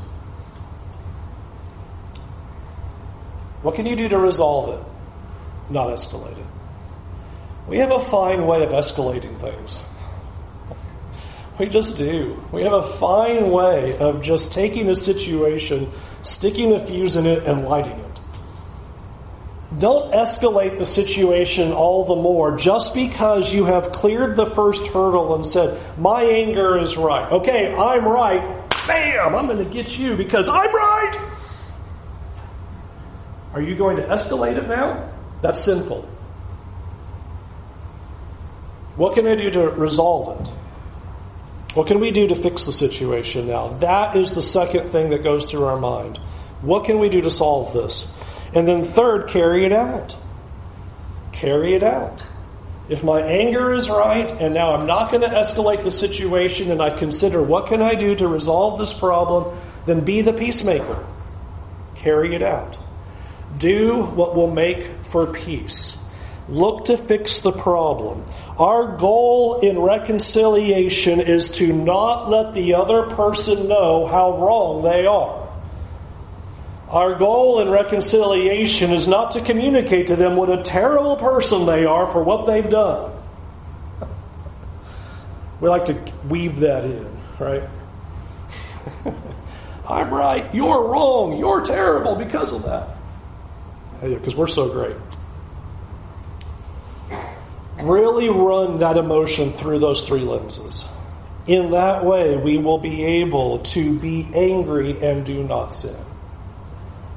What 3.62 3.77
can 3.77 3.87
you 3.87 3.94
do 3.94 4.09
to 4.09 4.18
resolve 4.18 4.81
it, 4.81 5.72
not 5.72 5.88
escalate 5.88 6.37
it? 6.37 6.46
We 7.68 7.79
have 7.79 7.92
a 7.92 8.05
fine 8.05 8.46
way 8.46 8.64
of 8.64 8.70
escalating 8.70 9.40
things. 9.40 9.79
We 11.59 11.66
just 11.66 11.96
do. 11.96 12.42
We 12.50 12.62
have 12.64 12.72
a 12.72 12.96
fine 12.98 13.53
way 13.53 13.96
of 13.96 14.22
just 14.22 14.53
taking 14.53 14.90
a 14.90 14.96
situation, 14.96 15.92
sticking 16.22 16.72
a 16.72 16.85
fuse 16.85 17.14
in 17.14 17.27
it, 17.27 17.44
and 17.44 17.64
lighting 17.64 17.98
it. 17.98 18.13
Don't 19.78 20.12
escalate 20.12 20.78
the 20.78 20.87
situation 20.87 21.72
all 21.72 22.04
the 22.04 22.16
more 22.16 22.56
just 22.56 22.94
because 22.94 23.52
you 23.52 23.64
have 23.64 23.92
cleared 23.92 24.37
the 24.37 24.46
first 24.46 24.87
hurdle 24.87 25.34
and 25.34 25.46
said, 25.46 25.80
My 25.98 26.22
anger 26.22 26.78
is 26.78 26.96
right. 26.96 27.30
Okay, 27.32 27.74
I'm 27.74 28.04
right. 28.06 28.42
Bam! 28.87 29.34
I'm 29.34 29.46
going 29.46 29.58
to 29.58 29.64
get 29.64 29.98
you 29.98 30.16
because 30.16 30.48
I'm 30.48 30.72
right. 30.72 31.16
Are 33.54 33.62
you 33.62 33.74
going 33.74 33.96
to 33.96 34.02
escalate 34.02 34.56
it 34.56 34.68
now? 34.68 35.10
That's 35.40 35.60
sinful. 35.60 36.08
What 38.96 39.14
can 39.14 39.26
I 39.26 39.34
do 39.34 39.50
to 39.50 39.70
resolve 39.70 40.40
it? 40.40 40.48
What 41.74 41.88
can 41.88 41.98
we 41.98 42.12
do 42.12 42.28
to 42.28 42.37
fix 42.37 42.64
the 42.64 42.72
situation 42.72 43.48
now? 43.48 43.68
That 43.78 44.16
is 44.16 44.34
the 44.34 44.42
second 44.42 44.90
thing 44.90 45.10
that 45.10 45.24
goes 45.24 45.44
through 45.44 45.64
our 45.64 45.78
mind. 45.78 46.18
What 46.62 46.84
can 46.84 47.00
we 47.00 47.08
do 47.08 47.20
to 47.22 47.30
solve 47.30 47.72
this? 47.72 48.12
And 48.55 48.68
then 48.68 48.84
third, 48.84 49.28
carry 49.28 49.64
it 49.64 49.72
out. 49.72 50.16
Carry 51.32 51.74
it 51.74 51.82
out. 51.82 52.24
If 52.88 53.02
my 53.02 53.22
anger 53.22 53.72
is 53.72 53.88
right, 53.88 54.30
and 54.30 54.55
now 54.55 54.74
I'm 54.74 54.86
not 54.86 55.11
going 55.11 55.22
to 55.22 55.28
escalate 55.28 55.82
the 55.82 55.90
situation, 55.90 56.70
and 56.70 56.82
I 56.82 56.90
consider 56.96 57.42
what 57.42 57.66
can 57.66 57.80
I 57.80 57.94
do 57.94 58.14
to 58.16 58.28
resolve 58.28 58.78
this 58.78 58.92
problem, 58.92 59.57
then 59.86 60.00
be 60.00 60.20
the 60.20 60.32
peacemaker. 60.32 61.05
Carry 61.96 62.34
it 62.34 62.42
out. 62.42 62.78
Do 63.59 64.02
what 64.02 64.36
will 64.36 64.50
make 64.50 64.86
for 65.05 65.26
peace. 65.26 65.96
Look 66.48 66.86
to 66.86 66.98
fix 66.98 67.38
the 67.38 67.52
problem. 67.52 68.24
Our 68.59 68.98
goal 68.98 69.61
in 69.61 69.78
reconciliation 69.78 71.20
is 71.20 71.48
to 71.57 71.72
not 71.72 72.28
let 72.28 72.52
the 72.52 72.74
other 72.74 73.05
person 73.14 73.66
know 73.66 74.07
how 74.07 74.38
wrong 74.38 74.82
they 74.82 75.07
are. 75.07 75.43
Our 76.89 77.14
goal 77.14 77.61
in 77.61 77.70
reconciliation 77.70 78.93
is 78.93 79.09
not 79.09 79.32
to 79.32 79.41
communicate 79.41 80.09
to 80.09 80.16
them 80.16 80.37
what 80.37 80.51
a 80.51 80.62
terrible 80.62 81.16
person 81.16 81.66
they 81.66 81.87
are 81.87 82.07
for 82.07 82.22
what 82.22 82.47
they've 82.47 82.68
done. 82.68 83.11
We 85.61 85.68
like 85.68 85.87
to 85.87 85.99
weave 86.28 86.61
that 86.61 86.85
in, 86.85 87.07
right? 87.39 87.62
I'm 89.89 90.12
right, 90.12 90.55
you're 90.55 90.89
wrong, 90.89 91.39
you're 91.39 91.62
terrible 91.62 92.16
because 92.16 92.53
of 92.53 92.64
that. 92.64 92.89
Because 94.03 94.35
we're 94.35 94.47
so 94.47 94.70
great. 94.70 94.97
Really 97.80 98.28
run 98.28 98.78
that 98.78 98.97
emotion 98.97 99.53
through 99.53 99.78
those 99.78 100.03
three 100.03 100.20
lenses. 100.20 100.87
In 101.47 101.72
that 101.72 102.05
way, 102.05 102.37
we 102.37 102.57
will 102.57 102.78
be 102.78 103.05
able 103.05 103.59
to 103.61 103.99
be 103.99 104.28
angry 104.35 105.03
and 105.03 105.24
do 105.24 105.43
not 105.43 105.74
sin. 105.74 105.97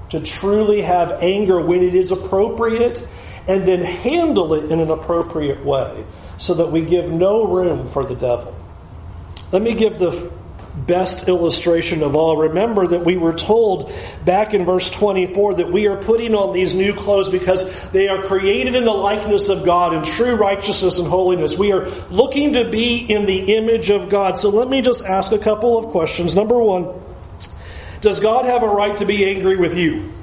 To 0.09 0.21
truly 0.21 0.81
have 0.81 1.23
anger 1.23 1.61
when 1.61 1.83
it 1.83 1.93
is 1.93 2.11
appropriate 2.11 3.05
and 3.47 3.67
then 3.67 3.81
handle 3.81 4.53
it 4.53 4.71
in 4.71 4.79
an 4.79 4.89
appropriate 4.89 5.65
way 5.65 6.05
so 6.37 6.53
that 6.55 6.71
we 6.71 6.81
give 6.81 7.11
no 7.11 7.47
room 7.47 7.87
for 7.87 8.05
the 8.05 8.15
devil. 8.15 8.55
Let 9.51 9.61
me 9.61 9.73
give 9.73 9.97
the 9.97 10.31
best 10.75 11.27
illustration 11.27 12.03
of 12.03 12.15
all. 12.15 12.37
Remember 12.37 12.87
that 12.87 13.03
we 13.03 13.17
were 13.17 13.33
told 13.33 13.91
back 14.23 14.53
in 14.53 14.65
verse 14.65 14.89
24 14.89 15.55
that 15.55 15.71
we 15.71 15.87
are 15.87 15.97
putting 15.97 16.35
on 16.35 16.53
these 16.53 16.75
new 16.75 16.93
clothes 16.93 17.29
because 17.29 17.89
they 17.89 18.07
are 18.07 18.21
created 18.21 18.75
in 18.75 18.85
the 18.85 18.93
likeness 18.93 19.49
of 19.49 19.65
God 19.65 19.93
in 19.93 20.03
true 20.03 20.35
righteousness 20.35 20.99
and 20.99 21.07
holiness. 21.07 21.57
We 21.57 21.71
are 21.71 21.89
looking 22.11 22.53
to 22.53 22.69
be 22.69 22.97
in 22.97 23.25
the 23.25 23.55
image 23.55 23.89
of 23.89 24.09
God. 24.09 24.37
So 24.37 24.49
let 24.49 24.69
me 24.69 24.81
just 24.81 25.03
ask 25.03 25.31
a 25.31 25.39
couple 25.39 25.77
of 25.77 25.87
questions. 25.87 26.35
Number 26.35 26.59
one, 26.59 26.93
does 28.07 28.21
God 28.21 28.45
have 28.45 28.63
a 28.63 28.69
right 28.69 28.95
to 28.95 29.05
be 29.05 29.25
angry 29.25 29.57
with 29.57 29.75
you? 29.75 30.13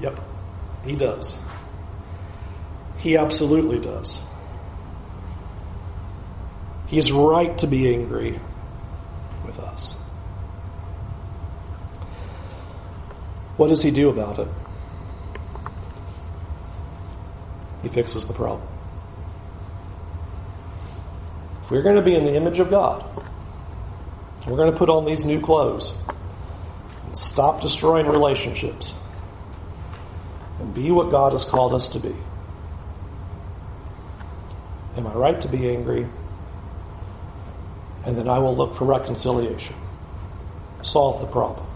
Yep, 0.00 0.18
He 0.86 0.96
does. 0.96 1.34
He 2.96 3.18
absolutely 3.18 3.80
does. 3.80 4.18
He 6.86 6.96
He's 6.96 7.12
right 7.12 7.58
to 7.58 7.66
be 7.66 7.92
angry 7.94 8.40
with 9.44 9.58
us. 9.58 9.92
What 13.58 13.68
does 13.68 13.82
he 13.82 13.90
do 13.90 14.08
about 14.08 14.38
it? 14.38 14.48
He 17.82 17.90
fixes 17.90 18.24
the 18.24 18.32
problem. 18.32 18.66
If 21.64 21.70
we're 21.70 21.82
going 21.82 21.96
to 21.96 22.02
be 22.02 22.14
in 22.14 22.24
the 22.24 22.34
image 22.34 22.58
of 22.58 22.70
God, 22.70 23.11
we're 24.46 24.56
going 24.56 24.72
to 24.72 24.78
put 24.78 24.88
on 24.88 25.04
these 25.04 25.24
new 25.24 25.40
clothes 25.40 25.96
and 27.06 27.16
stop 27.16 27.60
destroying 27.60 28.06
relationships 28.06 28.94
and 30.60 30.74
be 30.74 30.90
what 30.90 31.10
God 31.10 31.32
has 31.32 31.44
called 31.44 31.74
us 31.74 31.88
to 31.88 32.00
be. 32.00 32.14
Am 34.96 35.06
I 35.06 35.12
right 35.14 35.40
to 35.40 35.48
be 35.48 35.68
angry? 35.68 36.06
and 38.04 38.16
then 38.16 38.28
I 38.28 38.38
will 38.38 38.56
look 38.56 38.74
for 38.74 38.84
reconciliation. 38.84 39.76
Solve 40.82 41.20
the 41.20 41.26
problem. 41.26 41.66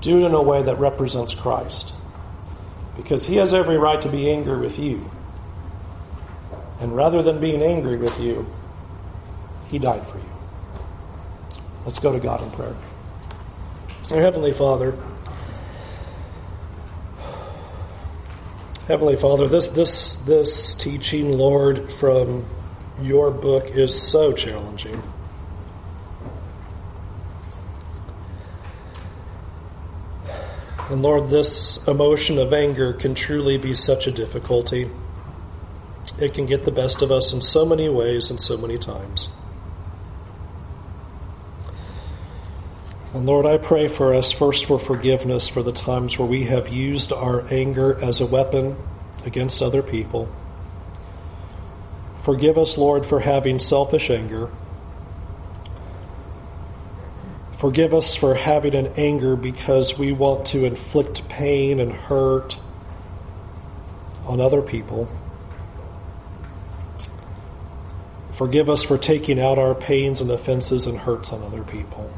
Do 0.00 0.22
it 0.22 0.26
in 0.26 0.34
a 0.34 0.42
way 0.42 0.62
that 0.62 0.78
represents 0.78 1.34
Christ. 1.34 1.94
Because 2.96 3.26
he 3.26 3.36
has 3.36 3.54
every 3.54 3.78
right 3.78 4.00
to 4.02 4.08
be 4.08 4.30
angry 4.30 4.58
with 4.58 4.78
you. 4.78 5.10
And 6.80 6.94
rather 6.94 7.22
than 7.22 7.40
being 7.40 7.62
angry 7.62 7.96
with 7.96 8.18
you, 8.20 8.46
he 9.68 9.78
died 9.78 10.06
for 10.08 10.18
you. 10.18 10.27
Let's 11.84 11.98
go 11.98 12.12
to 12.12 12.20
God 12.20 12.42
in 12.42 12.50
prayer. 12.50 12.74
Our 14.10 14.20
Heavenly 14.20 14.52
Father, 14.52 14.96
Heavenly 18.86 19.16
Father, 19.16 19.46
this 19.48 19.68
this 19.68 20.16
this 20.16 20.74
teaching, 20.74 21.36
Lord, 21.36 21.92
from 21.92 22.46
your 23.02 23.30
book 23.30 23.66
is 23.66 24.00
so 24.00 24.32
challenging. 24.32 25.02
And 30.88 31.02
Lord, 31.02 31.28
this 31.28 31.86
emotion 31.86 32.38
of 32.38 32.54
anger 32.54 32.94
can 32.94 33.14
truly 33.14 33.58
be 33.58 33.74
such 33.74 34.06
a 34.06 34.10
difficulty. 34.10 34.90
It 36.18 36.32
can 36.32 36.46
get 36.46 36.64
the 36.64 36.72
best 36.72 37.02
of 37.02 37.10
us 37.10 37.34
in 37.34 37.42
so 37.42 37.66
many 37.66 37.90
ways 37.90 38.30
and 38.30 38.40
so 38.40 38.56
many 38.56 38.78
times. 38.78 39.28
And 43.18 43.26
Lord, 43.26 43.46
I 43.46 43.58
pray 43.58 43.88
for 43.88 44.14
us 44.14 44.30
first 44.30 44.66
for 44.66 44.78
forgiveness 44.78 45.48
for 45.48 45.60
the 45.60 45.72
times 45.72 46.16
where 46.16 46.28
we 46.28 46.44
have 46.44 46.68
used 46.68 47.12
our 47.12 47.44
anger 47.52 47.98
as 48.00 48.20
a 48.20 48.26
weapon 48.26 48.76
against 49.26 49.60
other 49.60 49.82
people. 49.82 50.28
Forgive 52.22 52.56
us, 52.56 52.78
Lord, 52.78 53.04
for 53.04 53.18
having 53.18 53.58
selfish 53.58 54.08
anger. 54.08 54.50
Forgive 57.58 57.92
us 57.92 58.14
for 58.14 58.36
having 58.36 58.76
an 58.76 58.92
anger 58.96 59.34
because 59.34 59.98
we 59.98 60.12
want 60.12 60.46
to 60.46 60.64
inflict 60.64 61.28
pain 61.28 61.80
and 61.80 61.90
hurt 61.90 62.56
on 64.26 64.40
other 64.40 64.62
people. 64.62 65.08
Forgive 68.34 68.70
us 68.70 68.84
for 68.84 68.96
taking 68.96 69.40
out 69.40 69.58
our 69.58 69.74
pains 69.74 70.20
and 70.20 70.30
offenses 70.30 70.86
and 70.86 70.98
hurts 70.98 71.32
on 71.32 71.42
other 71.42 71.64
people. 71.64 72.14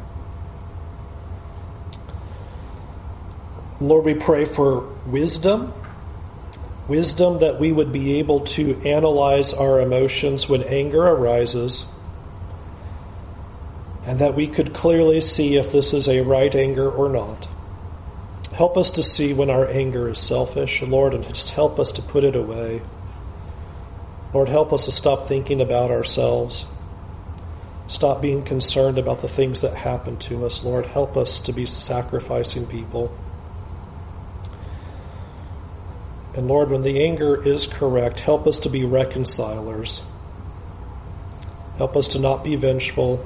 Lord, 3.81 4.05
we 4.05 4.15
pray 4.15 4.45
for 4.45 4.81
wisdom 5.07 5.73
Wisdom 6.91 7.39
that 7.39 7.61
we 7.61 7.71
would 7.71 7.93
be 7.93 8.19
able 8.19 8.41
to 8.41 8.77
analyze 8.85 9.53
our 9.53 9.81
emotions 9.81 10.49
when 10.49 10.65
anger 10.65 11.07
arises, 11.07 11.87
and 14.05 14.19
that 14.19 14.35
we 14.35 14.49
could 14.49 14.75
clearly 14.75 15.21
see 15.21 15.55
if 15.55 15.71
this 15.71 15.95
is 15.95 16.09
a 16.09 16.23
right 16.23 16.53
anger 16.53 16.91
or 16.91 17.09
not. 17.09 17.49
Help 18.53 18.77
us 18.77 18.91
to 18.91 19.05
see 19.05 19.33
when 19.33 19.51
our 19.51 19.69
anger 19.69 20.09
is 20.09 20.19
selfish, 20.19 20.83
Lord, 20.83 21.15
and 21.15 21.23
just 21.29 21.51
help 21.51 21.79
us 21.79 21.93
to 21.93 22.03
put 22.03 22.25
it 22.25 22.35
away. 22.35 22.83
Lord, 24.35 24.49
help 24.49 24.73
us 24.73 24.87
to 24.87 24.91
stop 24.91 25.29
thinking 25.29 25.61
about 25.61 25.93
ourselves. 25.93 26.65
Stop 27.87 28.21
being 28.21 28.43
concerned 28.43 28.99
about 28.99 29.23
the 29.23 29.29
things 29.29 29.61
that 29.61 29.77
happen 29.77 30.17
to 30.17 30.45
us. 30.45 30.65
Lord, 30.65 30.87
help 30.87 31.17
us 31.17 31.39
to 31.39 31.53
be 31.53 31.67
sacrificing 31.67 32.67
people. 32.67 33.17
And 36.41 36.49
Lord, 36.49 36.71
when 36.71 36.83
the 36.83 37.05
anger 37.05 37.47
is 37.47 37.67
correct, 37.67 38.21
help 38.21 38.47
us 38.47 38.61
to 38.61 38.71
be 38.71 38.87
reconcilers. 38.87 40.01
Help 41.77 41.99
us 41.99 42.09
to 42.09 42.19
not 42.19 42.43
be 42.43 42.57
vengeful. 42.57 43.23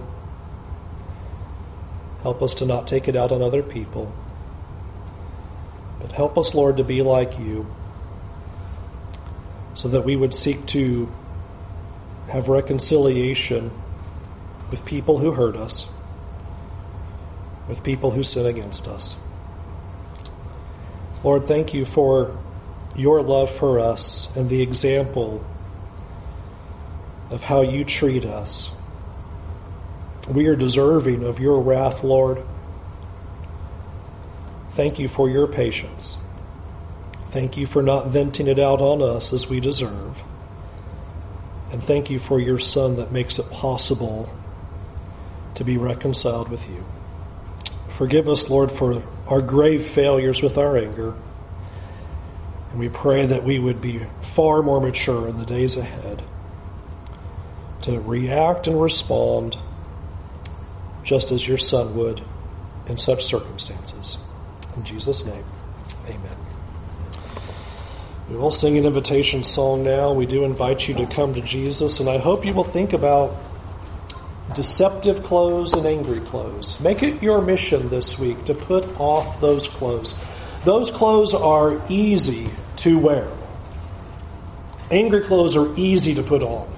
Help 2.23 2.43
us 2.43 2.55
to 2.55 2.67
not 2.67 2.89
take 2.89 3.07
it 3.07 3.15
out 3.15 3.31
on 3.31 3.41
other 3.41 3.63
people. 3.63 4.13
But 6.01 6.11
help 6.11 6.37
us, 6.37 6.57
Lord, 6.57 6.79
to 6.79 6.83
be 6.83 7.03
like 7.03 7.39
you 7.39 7.73
so 9.75 9.87
that 9.91 10.05
we 10.05 10.17
would 10.17 10.35
seek 10.35 10.67
to 10.67 11.09
have 12.31 12.49
reconciliation 12.49 13.71
with 14.73 14.85
people 14.85 15.19
who 15.19 15.31
hurt 15.31 15.55
us, 15.55 15.87
with 17.69 17.85
people 17.85 18.11
who 18.11 18.25
sin 18.25 18.45
against 18.45 18.89
us. 18.89 19.15
Lord, 21.23 21.47
thank 21.47 21.73
you 21.75 21.85
for 21.85 22.37
your 22.97 23.23
love 23.23 23.51
for 23.57 23.79
us 23.79 24.29
and 24.37 24.49
the 24.49 24.63
example 24.63 25.45
of 27.31 27.43
how 27.43 27.63
you 27.63 27.85
treat 27.85 28.25
us. 28.25 28.71
We 30.29 30.47
are 30.47 30.57
deserving 30.57 31.25
of 31.25 31.41
your 31.41 31.61
wrath, 31.61 32.05
Lord. 32.05 32.43
Thank 34.75 34.99
you 34.99 35.09
for 35.09 35.29
your 35.29 35.47
patience. 35.47 36.19
Thank 37.31 37.57
you 37.57 37.67
for 37.67 37.83
not 37.83 38.09
venting 38.09 38.47
it 38.47 38.59
out 38.59 38.81
on 38.81 39.03
us 39.03 39.33
as 39.33 39.49
we 39.49 39.61
deserve. 39.61 40.23
And 41.73 41.83
thank 41.83 42.11
you 42.11 42.21
for 42.21 42.39
your 42.39 42.61
Son 42.61 42.97
that 42.97 43.11
makes 43.11 43.41
it 43.41 43.51
possible 43.51 44.29
to 45.57 45.65
be 45.65 45.77
reconciled 45.77 46.49
with 46.49 46.69
you. 46.69 46.85
Forgive 47.99 48.29
us, 48.29 48.49
Lord, 48.49 48.71
for 48.71 49.03
our 49.27 49.43
grave 49.43 49.87
failures 49.87 50.43
with 50.43 50.59
our 50.59 50.79
anger. 50.79 51.15
And 52.75 52.81
we 52.81 52.89
pray 52.89 53.25
that 53.25 53.45
we 53.45 53.61
would 53.61 53.81
be 53.81 54.05
far 54.35 54.61
more 54.61 54.81
mature 54.81 55.29
in 55.29 55.39
the 55.39 55.47
days 55.47 55.77
ahead 55.77 56.25
to 57.83 58.01
react 58.01 58.67
and 58.67 58.83
respond 58.83 59.57
just 61.05 61.31
as 61.31 61.47
your 61.47 61.57
son 61.57 61.95
would 61.95 62.21
in 62.89 62.99
such 62.99 63.27
circumstances. 63.27 64.19
In 64.75 64.83
Jesus' 64.83 65.25
name, 65.25 65.45
amen. 66.07 66.37
We 68.29 68.35
will 68.35 68.51
sing 68.51 68.77
an 68.77 68.87
invitation 68.87 69.45
song 69.45 69.85
now. 69.85 70.13
We 70.13 70.27
do 70.27 70.43
invite 70.43 70.89
you 70.89 70.95
to 70.95 71.07
come 71.07 71.33
to 71.35 71.43
Jesus, 71.43 72.01
and 72.01 72.09
I 72.09 72.19
hope 72.19 72.45
you 72.45 72.55
will 72.55 72.65
think 72.65 72.93
about 72.93 73.37
deceptive 74.53 75.23
clothes 75.23 75.75
and 75.75 75.87
angry 75.87 76.19
clothes. 76.23 76.81
Make 76.81 77.05
it 77.05 77.23
your 77.23 77.41
mission 77.41 77.89
this 77.89 78.19
week 78.19 78.47
to 78.47 78.55
put 78.55 78.99
off 78.99 79.41
those 79.41 79.69
clothes. 79.69 80.19
Those 80.65 80.91
clothes 80.91 81.35
are 81.35 81.81
easy 81.89 82.51
to 82.79 82.99
wear. 82.99 83.29
Angry 84.91 85.21
clothes 85.21 85.57
are 85.57 85.75
easy 85.77 86.15
to 86.15 86.23
put 86.23 86.43
on. 86.43 86.69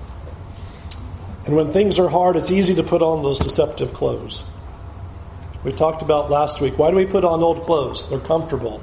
And 1.44 1.54
when 1.54 1.72
things 1.72 1.98
are 1.98 2.08
hard, 2.08 2.36
it's 2.36 2.50
easy 2.50 2.74
to 2.74 2.82
put 2.82 3.02
on 3.02 3.22
those 3.22 3.38
deceptive 3.38 3.92
clothes. 3.94 4.42
We 5.64 5.72
talked 5.72 6.02
about 6.02 6.30
last 6.30 6.60
week. 6.60 6.78
Why 6.78 6.90
do 6.90 6.96
we 6.96 7.06
put 7.06 7.24
on 7.24 7.42
old 7.42 7.64
clothes? 7.64 8.08
They're 8.08 8.20
comfortable. 8.20 8.80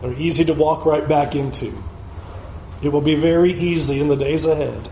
They're 0.00 0.14
easy 0.14 0.44
to 0.46 0.54
walk 0.54 0.86
right 0.86 1.06
back 1.06 1.34
into. 1.34 1.72
It 2.82 2.88
will 2.88 3.00
be 3.00 3.14
very 3.14 3.52
easy 3.52 4.00
in 4.00 4.08
the 4.08 4.16
days 4.16 4.46
ahead 4.46 4.88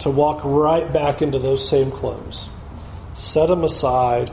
to 0.00 0.10
walk 0.10 0.40
right 0.44 0.92
back 0.92 1.22
into 1.22 1.38
those 1.38 1.68
same 1.68 1.90
clothes. 1.90 2.48
Set 3.14 3.46
them 3.46 3.64
aside. 3.64 4.32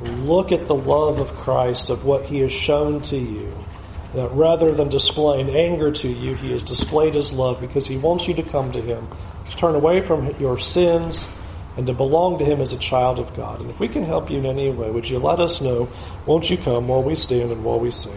Look 0.00 0.52
at 0.52 0.66
the 0.66 0.74
love 0.74 1.20
of 1.20 1.28
Christ, 1.34 1.90
of 1.90 2.04
what 2.04 2.24
He 2.24 2.40
has 2.40 2.52
shown 2.52 3.02
to 3.02 3.16
you. 3.16 3.52
That 4.14 4.30
rather 4.32 4.72
than 4.72 4.88
displaying 4.88 5.50
anger 5.50 5.90
to 5.90 6.08
you, 6.08 6.34
He 6.34 6.52
has 6.52 6.62
displayed 6.62 7.14
His 7.14 7.32
love 7.32 7.60
because 7.60 7.86
He 7.86 7.96
wants 7.96 8.28
you 8.28 8.34
to 8.34 8.42
come 8.42 8.72
to 8.72 8.80
Him, 8.80 9.08
to 9.50 9.56
turn 9.56 9.74
away 9.74 10.00
from 10.02 10.34
your 10.38 10.58
sins, 10.58 11.26
and 11.76 11.86
to 11.86 11.94
belong 11.94 12.38
to 12.38 12.44
Him 12.44 12.60
as 12.60 12.72
a 12.72 12.78
child 12.78 13.18
of 13.18 13.34
God. 13.34 13.60
And 13.60 13.70
if 13.70 13.80
we 13.80 13.88
can 13.88 14.04
help 14.04 14.30
you 14.30 14.38
in 14.38 14.46
any 14.46 14.70
way, 14.70 14.90
would 14.90 15.08
you 15.08 15.18
let 15.18 15.40
us 15.40 15.60
know? 15.60 15.88
Won't 16.26 16.50
you 16.50 16.58
come 16.58 16.88
while 16.88 17.02
we 17.02 17.14
stand 17.14 17.50
and 17.50 17.64
while 17.64 17.80
we 17.80 17.90
sing? 17.90 18.12